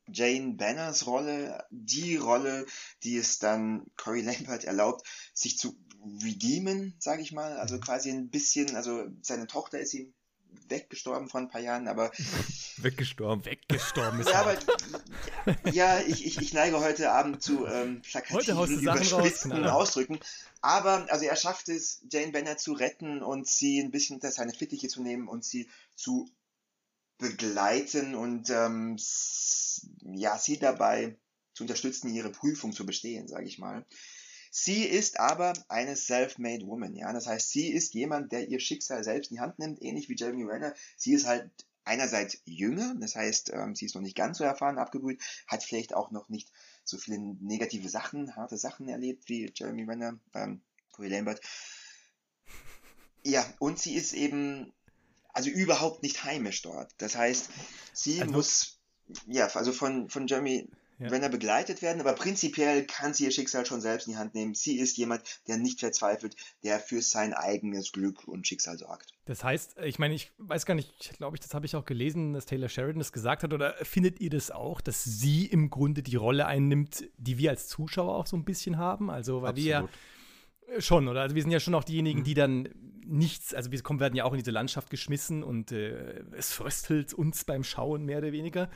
[0.08, 2.64] Jane Banners Rolle die Rolle,
[3.02, 5.76] die es dann Corey Lambert erlaubt, sich zu
[6.22, 7.58] redeemen, sage ich mal.
[7.58, 10.14] Also quasi ein bisschen, also seine Tochter ist ihm
[10.68, 12.10] weggestorben vor ein paar Jahren, aber
[12.78, 13.44] Weggestorben.
[13.44, 14.58] Weggestorben ist ja, er.
[15.46, 19.74] aber ja, ich, ich, ich neige heute Abend zu ähm, plakativen, raus, überspitzten Knaller.
[19.74, 20.18] Ausdrücken.
[20.60, 24.52] Aber also er schafft es, Jane Banner zu retten und sie ein bisschen unter seine
[24.52, 26.28] Fittiche zu nehmen und sie zu
[27.18, 28.96] begleiten und ähm,
[30.14, 31.16] ja, sie dabei
[31.54, 33.86] zu unterstützen, ihre Prüfung zu bestehen, sage ich mal.
[34.58, 37.12] Sie ist aber eine self-made woman, ja.
[37.12, 40.16] Das heißt, sie ist jemand, der ihr Schicksal selbst in die Hand nimmt, ähnlich wie
[40.16, 40.72] Jeremy Renner.
[40.96, 41.50] Sie ist halt
[41.84, 45.92] einerseits jünger, das heißt, ähm, sie ist noch nicht ganz so erfahren abgebrüht, hat vielleicht
[45.92, 46.50] auch noch nicht
[46.84, 51.42] so viele negative Sachen, harte Sachen erlebt wie Jeremy Renner, ähm, Corey Lambert.
[53.24, 54.72] Ja, und sie ist eben
[55.34, 56.94] also überhaupt nicht heimisch dort.
[56.96, 57.50] Das heißt,
[57.92, 58.78] sie Also- muss
[59.26, 60.66] ja, also von, von Jeremy
[60.98, 61.08] Ja.
[61.08, 64.54] Renner begleitet werden, aber prinzipiell kann sie ihr Schicksal schon selbst in die Hand nehmen.
[64.54, 69.12] Sie ist jemand, der nicht verzweifelt, der für sein eigenes Glück und Schicksal sorgt.
[69.26, 72.32] Das heißt, ich meine, ich weiß gar nicht, glaube ich, das habe ich auch gelesen,
[72.32, 73.52] dass Taylor Sheridan das gesagt hat.
[73.52, 77.68] Oder findet ihr das auch, dass sie im Grunde die Rolle einnimmt, die wir als
[77.68, 79.10] Zuschauer auch so ein bisschen haben?
[79.10, 79.98] Also, weil wir ja Absolut.
[80.78, 81.20] Schon, oder?
[81.20, 82.24] Also wir sind ja schon auch diejenigen, Mhm.
[82.24, 82.68] die dann
[83.04, 87.14] nichts, also wir kommen, werden ja auch in diese Landschaft geschmissen und äh, es fröstelt
[87.14, 88.68] uns beim Schauen mehr oder weniger.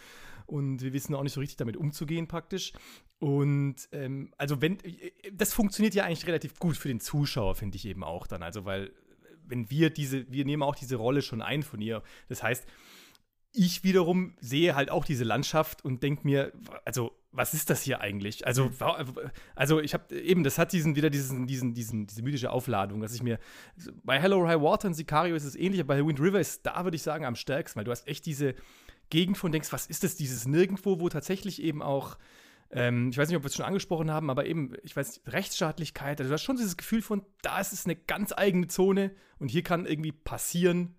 [0.50, 2.72] Und wir wissen auch nicht so richtig damit umzugehen praktisch.
[3.20, 7.76] Und ähm, also wenn, äh, das funktioniert ja eigentlich relativ gut für den Zuschauer, finde
[7.76, 8.42] ich eben auch dann.
[8.42, 8.90] Also weil,
[9.46, 12.02] wenn wir diese, wir nehmen auch diese Rolle schon ein von ihr.
[12.28, 12.66] Das heißt,
[13.52, 16.52] ich wiederum sehe halt auch diese Landschaft und denke mir,
[16.84, 18.46] also, was ist das hier eigentlich?
[18.46, 19.04] Also, wa-
[19.54, 23.14] also ich habe eben, das hat diesen wieder diesen, diesen, diesen, diese mythische Aufladung, dass
[23.14, 23.38] ich mir
[24.04, 26.84] bei Hello High Water und Sicario ist es ähnlich, aber bei Wind River ist da,
[26.84, 28.54] würde ich sagen, am stärksten, weil du hast echt diese
[29.10, 32.16] Gegend von denkst, was ist das, dieses Nirgendwo, wo tatsächlich eben auch
[32.72, 35.32] ähm, ich weiß nicht, ob wir es schon angesprochen haben, aber eben, ich weiß, nicht,
[35.32, 39.10] Rechtsstaatlichkeit, also du hast schon dieses Gefühl von, da ist es eine ganz eigene Zone
[39.38, 40.94] und hier kann irgendwie passieren,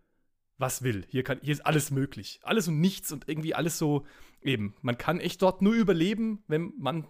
[0.57, 1.05] was will.
[1.07, 2.39] Hier, kann, hier ist alles möglich.
[2.43, 4.05] Alles und nichts und irgendwie alles so
[4.41, 4.75] eben.
[4.81, 7.07] Man kann echt dort nur überleben, wenn man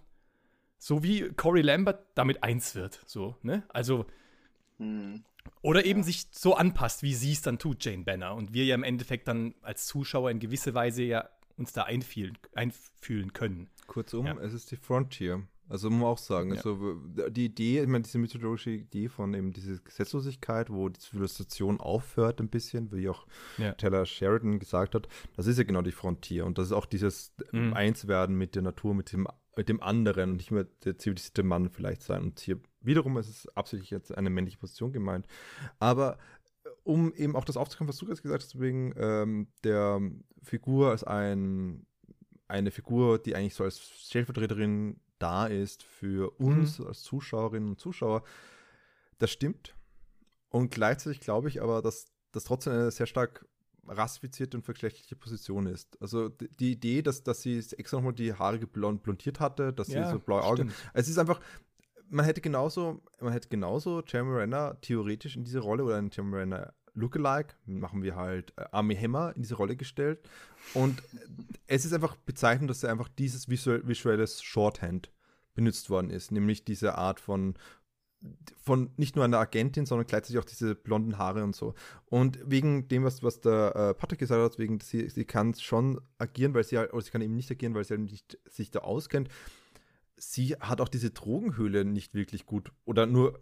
[0.77, 3.01] so wie Corey Lambert damit eins wird.
[3.05, 3.63] So, ne?
[3.69, 4.05] Also,
[4.77, 5.23] Hm.
[5.61, 8.35] Oder eben sich so anpasst, wie sie es dann tut, Jane Banner.
[8.35, 12.37] Und wir ja im Endeffekt dann als Zuschauer in gewisser Weise ja uns da einfühlen,
[12.53, 13.69] einfühlen können.
[13.87, 14.37] Kurzum, Ja.
[14.39, 15.43] es ist die Frontier.
[15.69, 16.55] Also muss man auch sagen, Ja.
[16.57, 16.95] also
[17.29, 22.41] die Idee, ich meine, diese mythologische Idee von eben dieser Gesetzlosigkeit, wo die Zivilisation aufhört
[22.41, 23.25] ein bisschen, wie auch
[23.57, 23.71] Ja.
[23.73, 27.33] Taylor Sheridan gesagt hat, das ist ja genau die Frontier und das ist auch dieses
[27.53, 27.73] Mhm.
[27.73, 31.69] Einswerden mit der Natur, mit dem, mit dem anderen und nicht mehr der zivilisierte Mann
[31.69, 32.23] vielleicht sein.
[32.23, 35.27] Und hier wiederum ist es absichtlich jetzt eine männliche Position gemeint.
[35.79, 36.17] Aber
[36.63, 40.01] äh, um eben auch das aufzugreifen, was du jetzt gesagt hast, wegen ähm, der
[40.41, 41.85] Figur als ein,
[42.47, 48.23] eine Figur, die eigentlich so als Stellvertreterin da ist für uns als Zuschauerinnen und Zuschauer,
[49.19, 49.75] das stimmt.
[50.49, 53.45] Und gleichzeitig glaube ich aber, dass das trotzdem eine sehr stark
[53.87, 56.01] rassifizierte und vergeschlechtliche Position ist.
[56.01, 60.05] Also die Idee, dass, dass sie extra nochmal die Haare geblond, blondiert hatte, dass Ja,
[60.05, 60.69] sie so blaue Augen.
[60.69, 60.73] stimmt.
[60.93, 61.39] Es ist einfach,
[62.11, 66.37] man hätte genauso, man hätte genauso Jeremy Renner theoretisch in diese Rolle oder einen Jeremy
[66.37, 70.19] Renner Lookalike, machen wir halt äh, Army Hammer in diese Rolle gestellt.
[70.73, 71.01] Und
[71.67, 75.11] es ist einfach bezeichnend, dass er einfach dieses visuell, visuelles Shorthand
[75.53, 77.55] benutzt worden ist, nämlich diese Art von
[78.61, 81.73] von nicht nur einer Agentin, sondern gleichzeitig auch diese blonden Haare und so.
[82.05, 85.99] Und wegen dem, was, was der äh, Patrick gesagt hat, wegen sie, sie kann schon
[86.19, 88.69] agieren, weil sie halt, oder sie kann eben nicht agieren, weil sie halt nicht sich
[88.69, 89.29] da auskennt.
[90.21, 93.39] Sie hat auch diese Drogenhöhle nicht wirklich gut oder nur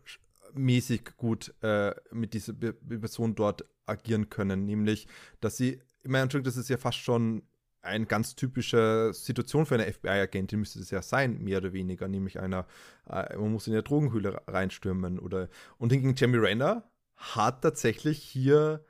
[0.53, 4.65] mäßig gut äh, mit dieser Person dort agieren können.
[4.65, 5.07] Nämlich,
[5.41, 7.43] dass sie, ich meine, das ist ja fast schon
[7.81, 12.39] eine ganz typische Situation für eine FBI-Agentin müsste es ja sein, mehr oder weniger, nämlich
[12.39, 12.65] einer,
[13.09, 18.83] äh, man muss in eine Drogenhöhle reinstürmen oder und hingegen Jamie Renner hat tatsächlich hier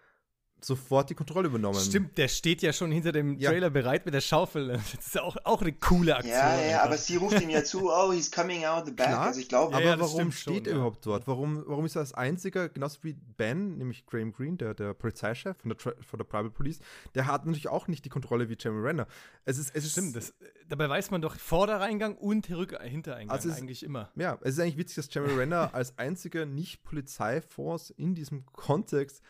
[0.62, 1.80] sofort die Kontrolle übernommen.
[1.80, 3.70] Stimmt, der steht ja schon hinter dem Trailer ja.
[3.70, 4.80] bereit mit der Schaufel.
[5.00, 6.34] Das ist auch, auch eine coole Aktion.
[6.34, 9.08] Ja, ja, aber sie ruft ihm ja zu, oh, he's coming out the back.
[9.08, 11.28] Klar, also ich glaube, aber ja, warum steht schon, er überhaupt dort?
[11.28, 15.58] Warum, warum ist er als einziger, genauso wie Ben, nämlich Graham Greene, der, der Polizeichef
[15.58, 16.80] von der, von der Private Police,
[17.16, 19.08] der hat natürlich auch nicht die Kontrolle wie Jeremy Renner.
[19.46, 20.34] Es ist, es Stimmt, das,
[20.68, 24.12] dabei weiß man doch Vordereingang und Hintereingang also eigentlich immer.
[24.16, 29.22] Ja, es ist eigentlich witzig, dass Jeremy Renner als einziger Nicht-Polizeiforce in diesem Kontext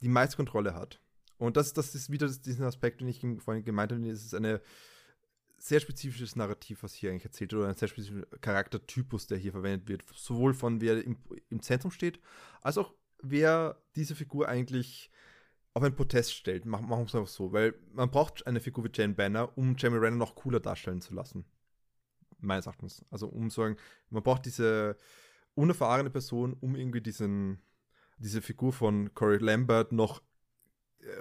[0.00, 1.00] die meiste Kontrolle hat.
[1.38, 4.60] Und das, das ist wieder diesen Aspekt, den ich vorhin gemeint habe, es ist ein
[5.56, 9.52] sehr spezifisches Narrativ, was hier eigentlich erzählt wird, oder ein sehr spezifischer Charaktertypus, der hier
[9.52, 10.04] verwendet wird.
[10.14, 11.16] Sowohl von wer im,
[11.48, 12.20] im Zentrum steht,
[12.62, 15.10] als auch wer diese Figur eigentlich
[15.74, 16.64] auf einen Protest stellt.
[16.64, 19.98] Machen wir es einfach so, weil man braucht eine Figur wie Jane Banner, um Jamie
[19.98, 21.44] Renner noch cooler darstellen zu lassen.
[22.38, 23.04] Meines Erachtens.
[23.10, 23.76] Also um sagen,
[24.08, 24.96] man braucht diese
[25.54, 27.60] unerfahrene Person, um irgendwie diesen,
[28.20, 30.22] diese Figur von Corey Lambert noch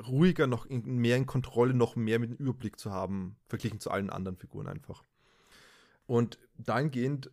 [0.07, 3.91] ruhiger, noch in, mehr in Kontrolle, noch mehr mit dem Überblick zu haben, verglichen zu
[3.91, 5.03] allen anderen Figuren einfach.
[6.05, 7.31] Und dahingehend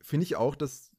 [0.00, 0.90] finde ich auch, dass,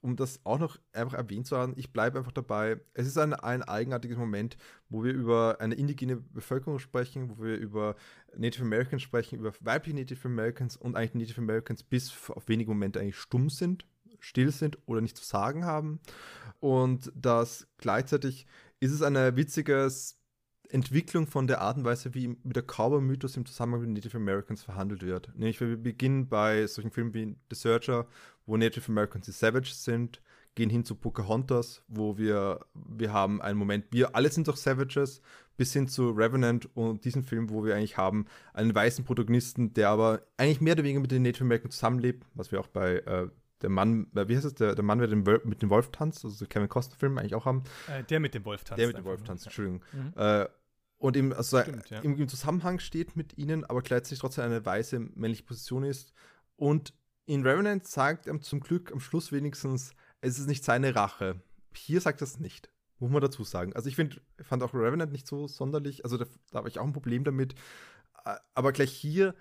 [0.00, 3.34] um das auch noch einfach erwähnt zu haben, ich bleibe einfach dabei, es ist ein,
[3.34, 4.56] ein eigenartiges Moment,
[4.88, 7.94] wo wir über eine indigene Bevölkerung sprechen, wo wir über
[8.36, 13.00] Native Americans sprechen, über weibliche Native Americans und eigentlich Native Americans bis auf wenige Momente
[13.00, 13.86] eigentlich stumm sind,
[14.18, 16.00] still sind oder nichts zu sagen haben.
[16.62, 18.46] Und dass gleichzeitig
[18.78, 20.16] ist es ein witziges
[20.68, 24.62] Entwicklung von der Art und Weise, wie mit der Cowboy-Mythos im Zusammenhang mit Native Americans
[24.62, 25.32] verhandelt wird.
[25.34, 28.06] Nämlich, wir beginnen bei solchen Filmen wie The Searcher,
[28.46, 30.22] wo Native Americans die Savages sind,
[30.54, 35.20] gehen hin zu Pocahontas, wo wir, wir haben einen Moment, wir alle sind doch Savages,
[35.56, 39.88] bis hin zu Revenant und diesem Film, wo wir eigentlich haben einen weißen Protagonisten, der
[39.88, 43.28] aber eigentlich mehr oder weniger mit den Native Americans zusammenlebt, was wir auch bei äh,
[43.62, 46.24] der Mann, äh, wie heißt es, der, der Mann, der den mit dem Wolf tanzt,
[46.24, 47.62] also Kevin Costner-Film eigentlich auch haben.
[47.88, 48.78] Äh, der mit dem Wolf tanzt.
[48.78, 49.82] Der mit dem Wolf tanzt, Entschuldigung.
[49.92, 50.12] Mhm.
[50.16, 50.46] Äh,
[50.98, 52.00] und im, also Stimmt, ja.
[52.00, 56.12] im, im, Zusammenhang steht mit ihnen, aber gleichzeitig trotzdem eine weiße männliche Position ist.
[56.56, 56.94] Und
[57.26, 61.40] in Revenant sagt er zum Glück am Schluss wenigstens, es ist nicht seine Rache.
[61.74, 62.70] Hier sagt er es nicht.
[63.00, 63.74] Muss man dazu sagen.
[63.74, 66.84] Also ich finde, fand auch Revenant nicht so sonderlich, also da, da habe ich auch
[66.84, 67.56] ein Problem damit.
[68.54, 69.34] Aber gleich hier,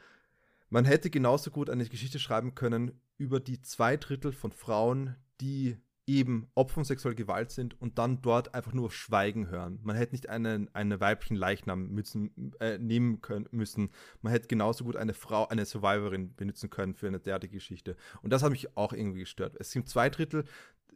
[0.72, 5.78] man hätte genauso gut eine Geschichte schreiben können über die zwei Drittel von Frauen, die
[6.07, 9.80] eben Opfer von sexueller Gewalt sind und dann dort einfach nur Schweigen hören.
[9.84, 13.91] Man hätte nicht einen, einen weiblichen Leichnam müssen, äh, nehmen können müssen.
[14.22, 17.97] Man hätte genauso gut eine Frau, eine Survivorin benutzen können für eine derartige Geschichte.
[18.22, 19.55] Und das hat mich auch irgendwie gestört.
[19.59, 20.45] Es sind zwei Drittel,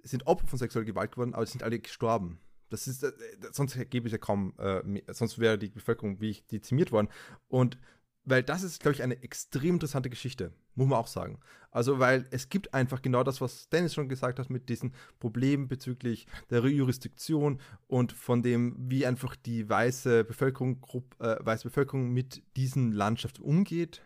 [0.03, 2.39] sind Opfer von sexueller Gewalt geworden, aber es sind alle gestorben.
[2.69, 3.11] Das ist, äh,
[3.51, 4.81] sonst gäbe es ja kaum, äh,
[5.13, 7.09] sonst wäre die Bevölkerung wie ich dezimiert worden.
[7.47, 7.77] Und
[8.25, 11.39] weil das ist, glaube ich, eine extrem interessante Geschichte, muss man auch sagen.
[11.71, 15.67] Also, weil es gibt einfach genau das, was Dennis schon gesagt hat, mit diesen Problemen
[15.67, 20.81] bezüglich der Jurisdiktion und von dem, wie einfach die weiße Bevölkerung,
[21.19, 24.01] äh, weiße Bevölkerung mit diesen Landschaften umgeht,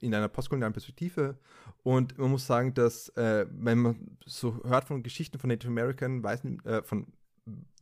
[0.00, 1.38] in einer postkolonialen Perspektive.
[1.82, 6.22] Und man muss sagen, dass, äh, wenn man so hört von Geschichten von Native American,
[6.22, 7.06] weißen, äh, von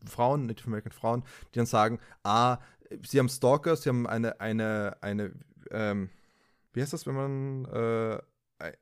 [0.04, 1.22] Frauen, Native American Frauen,
[1.52, 2.58] die dann sagen, ah,
[3.06, 5.32] sie haben Stalker, sie haben eine, eine, eine
[5.72, 6.10] ähm,
[6.72, 8.72] wie heißt das, wenn man, äh, äh,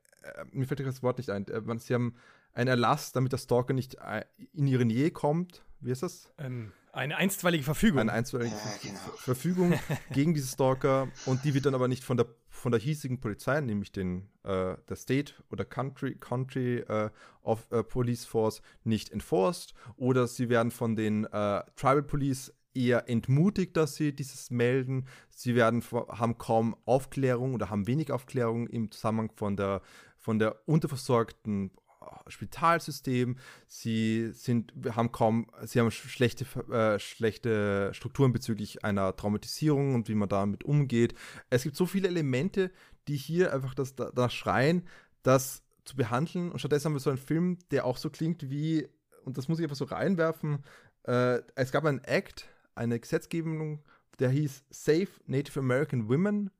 [0.51, 2.15] mir fällt das Wort nicht ein, äh, sie haben
[2.53, 5.63] einen Erlass, damit der Stalker nicht äh, in ihre Nähe kommt.
[5.79, 6.31] Wie ist das?
[6.37, 7.99] Ähm, eine einstweilige Verfügung.
[7.99, 8.99] Eine einstweilige ja, genau.
[9.17, 9.79] Verfügung
[10.11, 13.61] gegen diese Stalker und die wird dann aber nicht von der von der hiesigen Polizei,
[13.61, 17.09] nämlich den äh, der State oder Country Country äh,
[17.43, 23.09] of äh, Police Force nicht enforced oder sie werden von den äh, Tribal Police eher
[23.09, 25.05] entmutigt, dass sie dieses melden.
[25.29, 29.81] Sie werden, haben kaum Aufklärung oder haben wenig Aufklärung im Zusammenhang von der,
[30.19, 33.37] von der unterversorgten äh, Spitalsystem.
[33.67, 40.15] Sie sind, haben kaum, sie haben schlechte, äh, schlechte Strukturen bezüglich einer Traumatisierung und wie
[40.15, 41.15] man damit umgeht.
[41.49, 42.71] Es gibt so viele Elemente,
[43.07, 44.87] die hier einfach das danach schreien,
[45.23, 46.51] das zu behandeln.
[46.51, 48.87] Und stattdessen haben wir so einen Film, der auch so klingt wie,
[49.25, 50.63] und das muss ich einfach so reinwerfen,
[51.03, 53.83] äh, es gab einen Act, eine Gesetzgebung,
[54.19, 56.51] der hieß Save Native American Women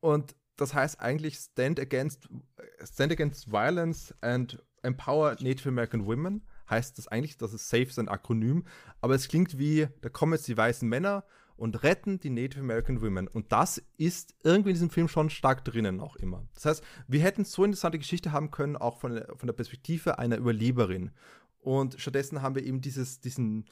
[0.00, 2.28] und das heißt eigentlich Stand Against,
[2.84, 7.98] Stand Against Violence and Empower Native American Women, heißt das eigentlich, dass es SAFE ist
[7.98, 8.64] ein Akronym,
[9.00, 11.24] aber es klingt wie, da kommen jetzt die weißen Männer
[11.56, 13.28] und retten die Native American Women.
[13.28, 16.46] Und das ist irgendwie in diesem Film schon stark drinnen auch immer.
[16.54, 20.36] Das heißt, wir hätten so interessante Geschichte haben können, auch von, von der Perspektive einer
[20.36, 21.12] Überleberin.
[21.60, 23.66] Und stattdessen haben wir eben dieses, diesen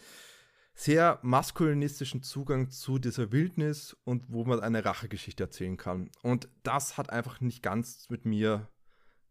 [0.74, 6.10] sehr maskulinistischen Zugang zu dieser Wildnis und wo man eine Rachegeschichte erzählen kann.
[6.22, 8.68] Und das hat einfach nicht ganz mit mir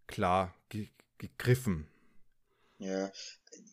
[0.07, 1.87] klar ge gegriffen.
[2.79, 3.11] Ja,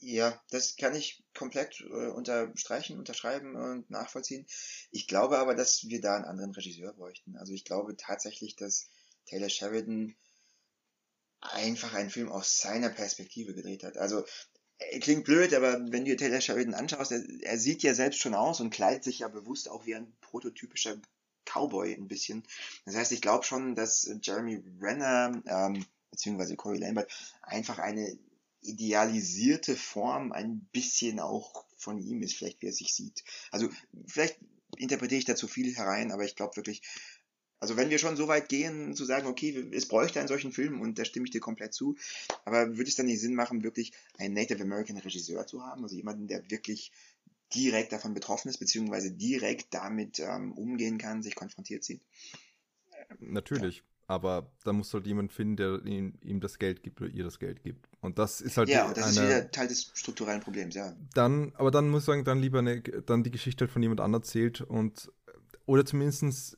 [0.00, 4.46] ja, das kann ich komplett äh, unterstreichen, unterschreiben und nachvollziehen.
[4.90, 7.36] Ich glaube aber, dass wir da einen anderen Regisseur bräuchten.
[7.38, 8.90] Also ich glaube tatsächlich, dass
[9.24, 10.14] Taylor Sheridan
[11.40, 13.96] einfach einen Film aus seiner Perspektive gedreht hat.
[13.96, 14.26] Also
[15.00, 18.60] klingt blöd, aber wenn du Taylor Sheridan anschaust, er, er sieht ja selbst schon aus
[18.60, 20.96] und kleidet sich ja bewusst auch wie ein prototypischer
[21.44, 22.44] Cowboy ein bisschen.
[22.84, 27.10] Das heißt, ich glaube schon, dass Jeremy Renner ähm, beziehungsweise Corey Lambert
[27.42, 28.18] einfach eine
[28.60, 33.24] idealisierte Form ein bisschen auch von ihm ist, vielleicht wie er sich sieht.
[33.50, 33.68] Also
[34.06, 34.38] vielleicht
[34.76, 36.82] interpretiere ich da zu viel herein, aber ich glaube wirklich,
[37.60, 40.80] also wenn wir schon so weit gehen, zu sagen, okay, es bräuchte einen solchen Film
[40.80, 41.96] und da stimme ich dir komplett zu,
[42.44, 45.96] aber würde es dann nicht Sinn machen, wirklich einen Native American Regisseur zu haben, also
[45.96, 46.92] jemanden, der wirklich
[47.54, 52.02] direkt davon betroffen ist, beziehungsweise direkt damit ähm, umgehen kann, sich konfrontiert sieht?
[53.20, 53.78] Natürlich.
[53.78, 53.82] Ja.
[54.10, 57.38] Aber da muss halt jemand finden, der ihm, ihm, das Geld gibt oder ihr das
[57.38, 57.90] Geld gibt.
[58.00, 58.70] Und das ist halt.
[58.70, 60.96] Ja, das eine, ist wieder Teil des strukturellen Problems, ja.
[61.12, 64.00] Dann, aber dann muss ich sagen, dann lieber eine, dann die Geschichte halt von jemand
[64.00, 65.12] anderem erzählt und
[65.66, 66.56] oder zumindest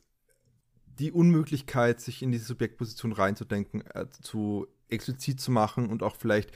[0.99, 6.51] die Unmöglichkeit, sich in diese Subjektposition reinzudenken, äh, zu explizit zu machen und auch vielleicht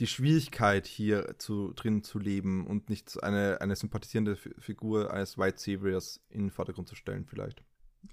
[0.00, 5.58] die Schwierigkeit hier zu, drin zu leben und nicht eine, eine sympathisierende Figur eines White
[5.58, 7.62] Saviors in den Vordergrund zu stellen, vielleicht.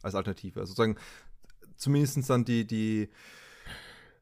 [0.02, 0.60] Als Alternative.
[0.60, 0.98] Also sozusagen
[1.78, 3.10] zumindest dann die, die,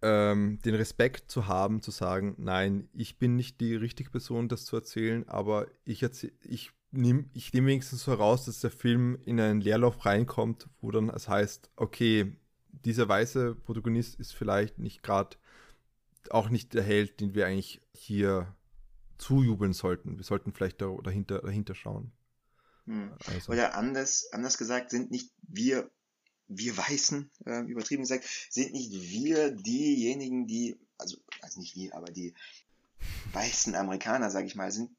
[0.03, 4.65] ähm, den Respekt zu haben, zu sagen, nein, ich bin nicht die richtige Person, das
[4.65, 9.19] zu erzählen, aber ich, erzähl, ich nehme ich nehm wenigstens so heraus, dass der Film
[9.25, 12.35] in einen Leerlauf reinkommt, wo dann es heißt, okay,
[12.71, 15.37] dieser weiße Protagonist ist vielleicht nicht gerade
[16.29, 18.53] auch nicht der Held, den wir eigentlich hier
[19.17, 20.17] zujubeln sollten.
[20.17, 22.11] Wir sollten vielleicht dahinter, dahinter schauen.
[22.85, 23.13] Hm.
[23.27, 23.51] Also.
[23.51, 25.89] Oder anders, anders gesagt, sind nicht wir
[26.47, 32.11] wir Weißen, äh, übertrieben gesagt, sind nicht wir diejenigen, die, also, also nicht wir, aber
[32.11, 32.33] die
[33.33, 34.91] weißen Amerikaner, sage ich mal, sind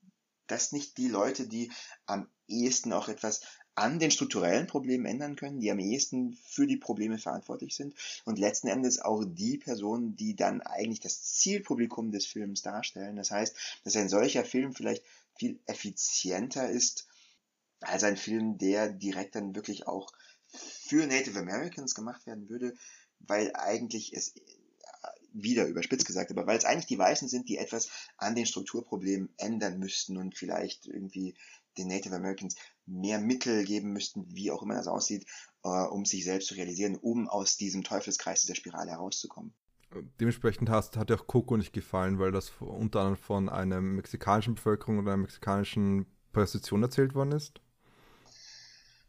[0.46, 1.70] das nicht die Leute, die
[2.06, 3.40] am ehesten auch etwas
[3.74, 7.94] an den strukturellen Problemen ändern können, die am ehesten für die Probleme verantwortlich sind
[8.24, 13.16] und letzten Endes auch die Personen, die dann eigentlich das Zielpublikum des Films darstellen.
[13.16, 15.04] Das heißt, dass ein solcher Film vielleicht
[15.38, 17.06] viel effizienter ist
[17.80, 20.10] als ein Film, der direkt dann wirklich auch
[20.48, 22.74] für Native Americans gemacht werden würde,
[23.18, 24.34] weil eigentlich es
[25.42, 29.28] wieder überspitzt gesagt, aber weil es eigentlich die Weißen sind, die etwas an den Strukturproblemen
[29.36, 31.34] ändern müssten und vielleicht irgendwie
[31.78, 32.56] den Native Americans
[32.86, 35.26] mehr Mittel geben müssten, wie auch immer das aussieht,
[35.62, 39.52] äh, um sich selbst zu realisieren, um aus diesem Teufelskreis dieser Spirale herauszukommen.
[40.20, 44.54] Dementsprechend hast, hat dir auch Coco nicht gefallen, weil das unter anderem von einer mexikanischen
[44.54, 47.60] Bevölkerung oder einer mexikanischen Position erzählt worden ist?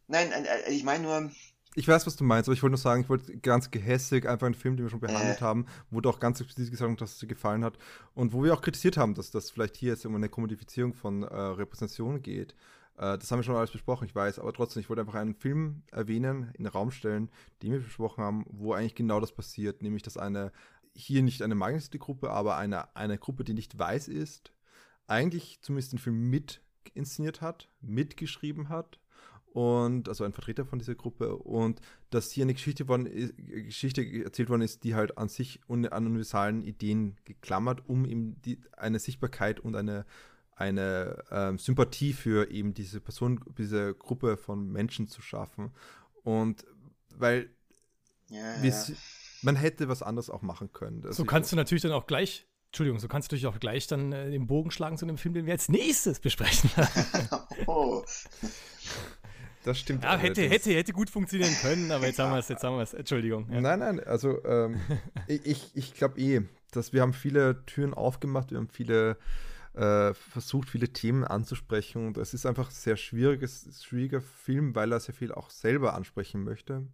[0.08, 1.32] Nein, äh, ich meine nur.
[1.78, 4.48] Ich weiß, was du meinst, aber ich wollte nur sagen, ich wollte ganz gehässig einfach
[4.48, 5.42] einen Film, den wir schon behandelt äh.
[5.42, 7.78] haben, wo du auch ganz explizit gesagt hast, dass es dir gefallen hat
[8.16, 11.22] und wo wir auch kritisiert haben, dass das vielleicht hier jetzt um eine Kommodifizierung von
[11.22, 12.56] äh, Repräsentation geht.
[12.98, 15.36] Äh, das haben wir schon alles besprochen, ich weiß, aber trotzdem, ich wollte einfach einen
[15.36, 17.30] Film erwähnen, in den Raum stellen,
[17.62, 20.52] den wir besprochen haben, wo eigentlich genau das passiert, nämlich dass eine,
[20.96, 24.52] hier nicht eine marginalisierte Gruppe, aber eine, eine Gruppe, die nicht weiß ist,
[25.06, 26.60] eigentlich zumindest den Film mit
[26.96, 29.00] inszeniert hat, mitgeschrieben hat
[29.58, 31.82] und also ein Vertreter von dieser Gruppe und
[32.12, 35.92] dass hier eine Geschichte, worden ist, Geschichte erzählt worden ist, die halt an sich und
[35.92, 40.06] an universalen Ideen geklammert, um eben die, eine Sichtbarkeit und eine,
[40.52, 45.72] eine ähm, Sympathie für eben diese Person, diese Gruppe von Menschen zu schaffen.
[46.24, 46.64] Und
[47.16, 47.50] weil
[48.30, 48.86] ja, ja.
[49.42, 51.04] man hätte was anderes auch machen können.
[51.12, 54.12] So kannst du natürlich dann auch gleich Entschuldigung, so kannst du natürlich auch gleich dann
[54.12, 56.70] äh, den Bogen schlagen zu dem Film, den wir als nächstes besprechen.
[57.66, 58.04] oh.
[59.64, 60.04] Das stimmt.
[60.04, 62.84] Ja, hätte, hätte, hätte gut funktionieren können, aber jetzt haben wir es, jetzt haben wir
[62.84, 62.94] es.
[62.94, 63.52] Entschuldigung.
[63.52, 63.62] Ja.
[63.62, 64.80] Nein, nein, also ähm,
[65.28, 69.18] ich, ich glaube eh, dass wir haben viele Türen aufgemacht, wir haben viele
[69.74, 74.92] äh, versucht, viele Themen anzusprechen und es ist einfach ein sehr schwieriges, schwieriger Film, weil
[74.92, 76.88] er sehr viel auch selber ansprechen möchte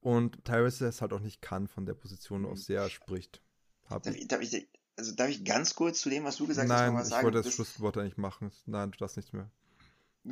[0.00, 3.42] und teilweise es halt auch nicht kann von der Position aus, der er spricht.
[3.88, 6.78] Darf ich, darf ich, also darf ich ganz kurz zu dem, was du gesagt Nein,
[6.78, 7.22] hast, noch was sagen?
[7.22, 8.52] Nein, ich wollte das Schlusswort eigentlich machen.
[8.66, 9.50] Nein, du darfst nichts mehr.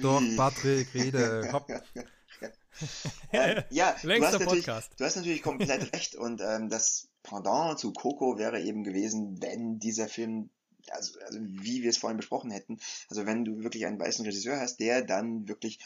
[0.01, 1.51] Doch, Patrick, rede.
[1.53, 1.71] Hopp.
[3.33, 8.37] äh, ja, du hast, du hast, natürlich komplett recht und ähm, das Pendant zu Coco
[8.39, 10.51] wäre eben gewesen, wenn dieser Film
[10.91, 12.79] also, also wie wir es vorhin besprochen hätten.
[13.09, 15.79] Also wenn du wirklich einen weißen Regisseur hast, der dann wirklich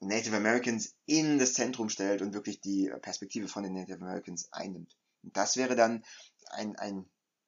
[0.00, 4.96] Native Americans in das Zentrum stellt und wirklich die Perspektive von den Native Americans einnimmt.
[5.22, 6.04] Und das wäre dann
[6.50, 7.04] ein, ein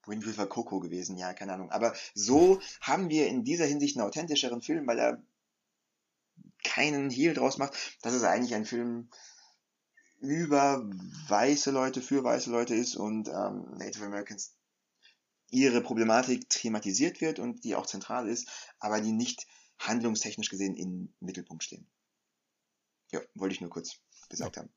[0.06, 1.70] Wind River Coco gewesen, ja, keine Ahnung.
[1.70, 5.22] Aber so haben wir in dieser Hinsicht einen authentischeren Film, weil er
[6.64, 7.98] keinen Heal draus macht.
[8.02, 9.08] Das ist eigentlich ein Film
[10.20, 10.88] über
[11.28, 14.56] weiße Leute, für weiße Leute ist und ähm, Native Americans
[15.50, 18.48] ihre Problematik thematisiert wird und die auch zentral ist,
[18.78, 19.46] aber die nicht
[19.78, 21.86] handlungstechnisch gesehen im Mittelpunkt stehen.
[23.10, 24.62] Ja, wollte ich nur kurz gesagt ja.
[24.62, 24.72] haben.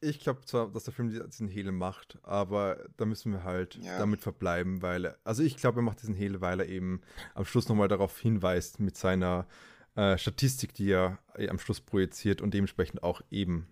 [0.00, 3.98] Ich glaube zwar, dass der Film diesen Hehl macht, aber da müssen wir halt ja.
[3.98, 7.02] damit verbleiben, weil, er, also ich glaube, er macht diesen Hehl, weil er eben
[7.34, 9.46] am Schluss nochmal darauf hinweist mit seiner
[9.96, 13.66] äh, Statistik, die er äh, am Schluss projiziert und dementsprechend auch eben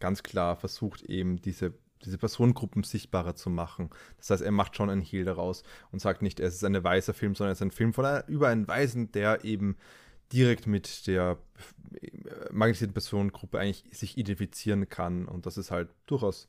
[0.00, 1.74] ganz klar versucht, eben diese,
[2.04, 3.90] diese Personengruppen sichtbarer zu machen.
[4.16, 5.62] Das heißt, er macht schon einen Hehl daraus
[5.92, 8.26] und sagt nicht, es ist ein weißer Film, sondern es ist ein Film von einer,
[8.28, 9.76] über einen Weißen, der eben
[10.32, 11.38] direkt mit der
[12.50, 15.26] marginalisierten Personengruppe eigentlich sich identifizieren kann.
[15.26, 16.48] Und das ist halt durchaus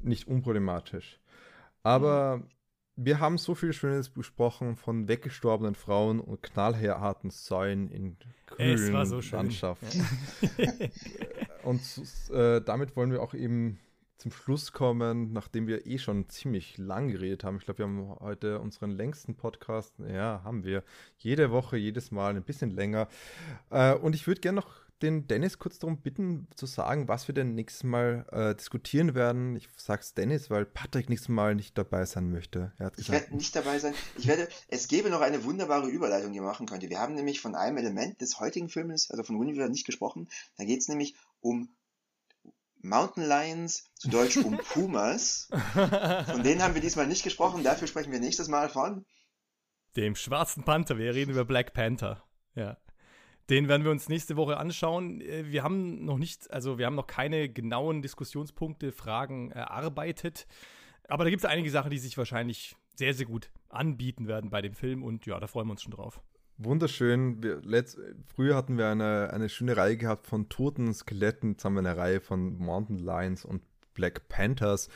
[0.00, 1.20] nicht unproblematisch.
[1.82, 2.48] Aber mhm.
[2.96, 8.16] Wir haben so viel Schönes besprochen von weggestorbenen Frauen und knallharten Säulen in
[8.46, 10.06] grünen so Landschaften.
[11.64, 11.80] Und
[12.30, 13.80] äh, damit wollen wir auch eben
[14.18, 17.56] zum Schluss kommen, nachdem wir eh schon ziemlich lang geredet haben.
[17.56, 19.94] Ich glaube, wir haben heute unseren längsten Podcast.
[19.98, 20.84] Ja, haben wir.
[21.18, 23.08] Jede Woche, jedes Mal ein bisschen länger.
[23.70, 27.34] Äh, und ich würde gerne noch den Dennis kurz darum bitten, zu sagen, was wir
[27.34, 29.56] denn nächstes Mal äh, diskutieren werden.
[29.56, 32.72] Ich sag's Dennis, weil Patrick nächstes Mal nicht dabei sein möchte.
[32.96, 33.94] ich werde nicht dabei sein.
[34.16, 36.88] Ich werde, es gäbe noch eine wunderbare Überleitung, die man machen könnte.
[36.88, 40.28] Wir haben nämlich von einem Element des heutigen Filmes, also von Winnebago nicht gesprochen.
[40.56, 41.74] Da geht es nämlich um
[42.80, 45.48] Mountain Lions, zu Deutsch um Pumas.
[45.72, 49.04] Von denen haben wir diesmal nicht gesprochen, dafür sprechen wir nächstes Mal von
[49.96, 50.98] dem schwarzen Panther.
[50.98, 52.22] Wir reden über Black Panther.
[52.54, 52.76] Ja.
[53.50, 55.20] Den werden wir uns nächste Woche anschauen.
[55.20, 60.46] Äh, wir haben noch nicht, also wir haben noch keine genauen Diskussionspunkte, Fragen erarbeitet.
[61.08, 64.62] Aber da gibt es einige Sachen, die sich wahrscheinlich sehr, sehr gut anbieten werden bei
[64.62, 66.20] dem Film und ja, da freuen wir uns schon drauf.
[66.56, 67.42] Wunderschön.
[67.42, 67.98] Wir, letzt,
[68.34, 71.52] früher hatten wir eine, eine schöne Reihe gehabt von toten Skeletten.
[71.52, 73.62] Jetzt haben wir eine Reihe von Mountain Lions und
[73.92, 74.88] Black Panthers.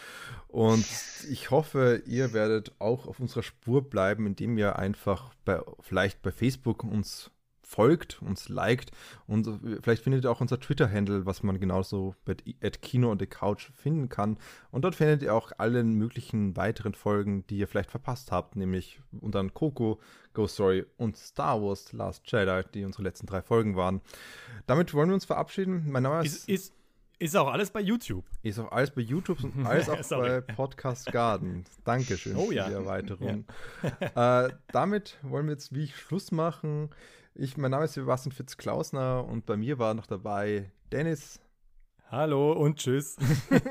[0.47, 0.87] Und
[1.31, 6.31] ich hoffe, ihr werdet auch auf unserer Spur bleiben, indem ihr einfach bei, vielleicht bei
[6.31, 7.33] Facebook uns
[7.69, 8.93] folgt, uns liked
[9.27, 9.47] und
[9.83, 12.15] vielleicht findet ihr auch unser Twitter-Handle, was man genauso
[12.63, 14.39] at Kino und the Couch finden kann.
[14.71, 19.01] Und dort findet ihr auch alle möglichen weiteren Folgen, die ihr vielleicht verpasst habt, nämlich
[19.21, 20.01] unter Coco,
[20.33, 24.01] Ghost Story und Star Wars Last Jedi, die unsere letzten drei Folgen waren.
[24.67, 25.91] Damit wollen wir uns verabschieden.
[25.91, 26.73] Mein Name ist, ist,
[27.19, 28.25] ist auch alles bei YouTube.
[28.43, 31.65] Ist auch alles bei YouTube und alles auch bei Podcast Garden.
[31.85, 32.65] Dankeschön oh, ja.
[32.65, 33.45] für die Erweiterung.
[34.15, 34.47] Ja.
[34.47, 36.91] äh, damit wollen wir jetzt wie ich Schluss machen.
[37.41, 41.39] Ich, mein Name ist Sebastian Fitz-Klausner und bei mir war noch dabei Dennis.
[42.11, 43.15] Hallo und tschüss.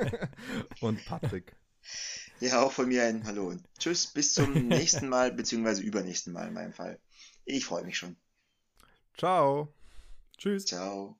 [0.80, 1.54] und Patrick.
[2.40, 4.08] Ja, auch von mir ein Hallo und tschüss.
[4.08, 6.98] Bis zum nächsten Mal, beziehungsweise übernächsten Mal in meinem Fall.
[7.44, 8.16] Ich freue mich schon.
[9.18, 9.74] Ciao.
[10.38, 10.66] Tschüss.
[10.66, 11.18] Ciao.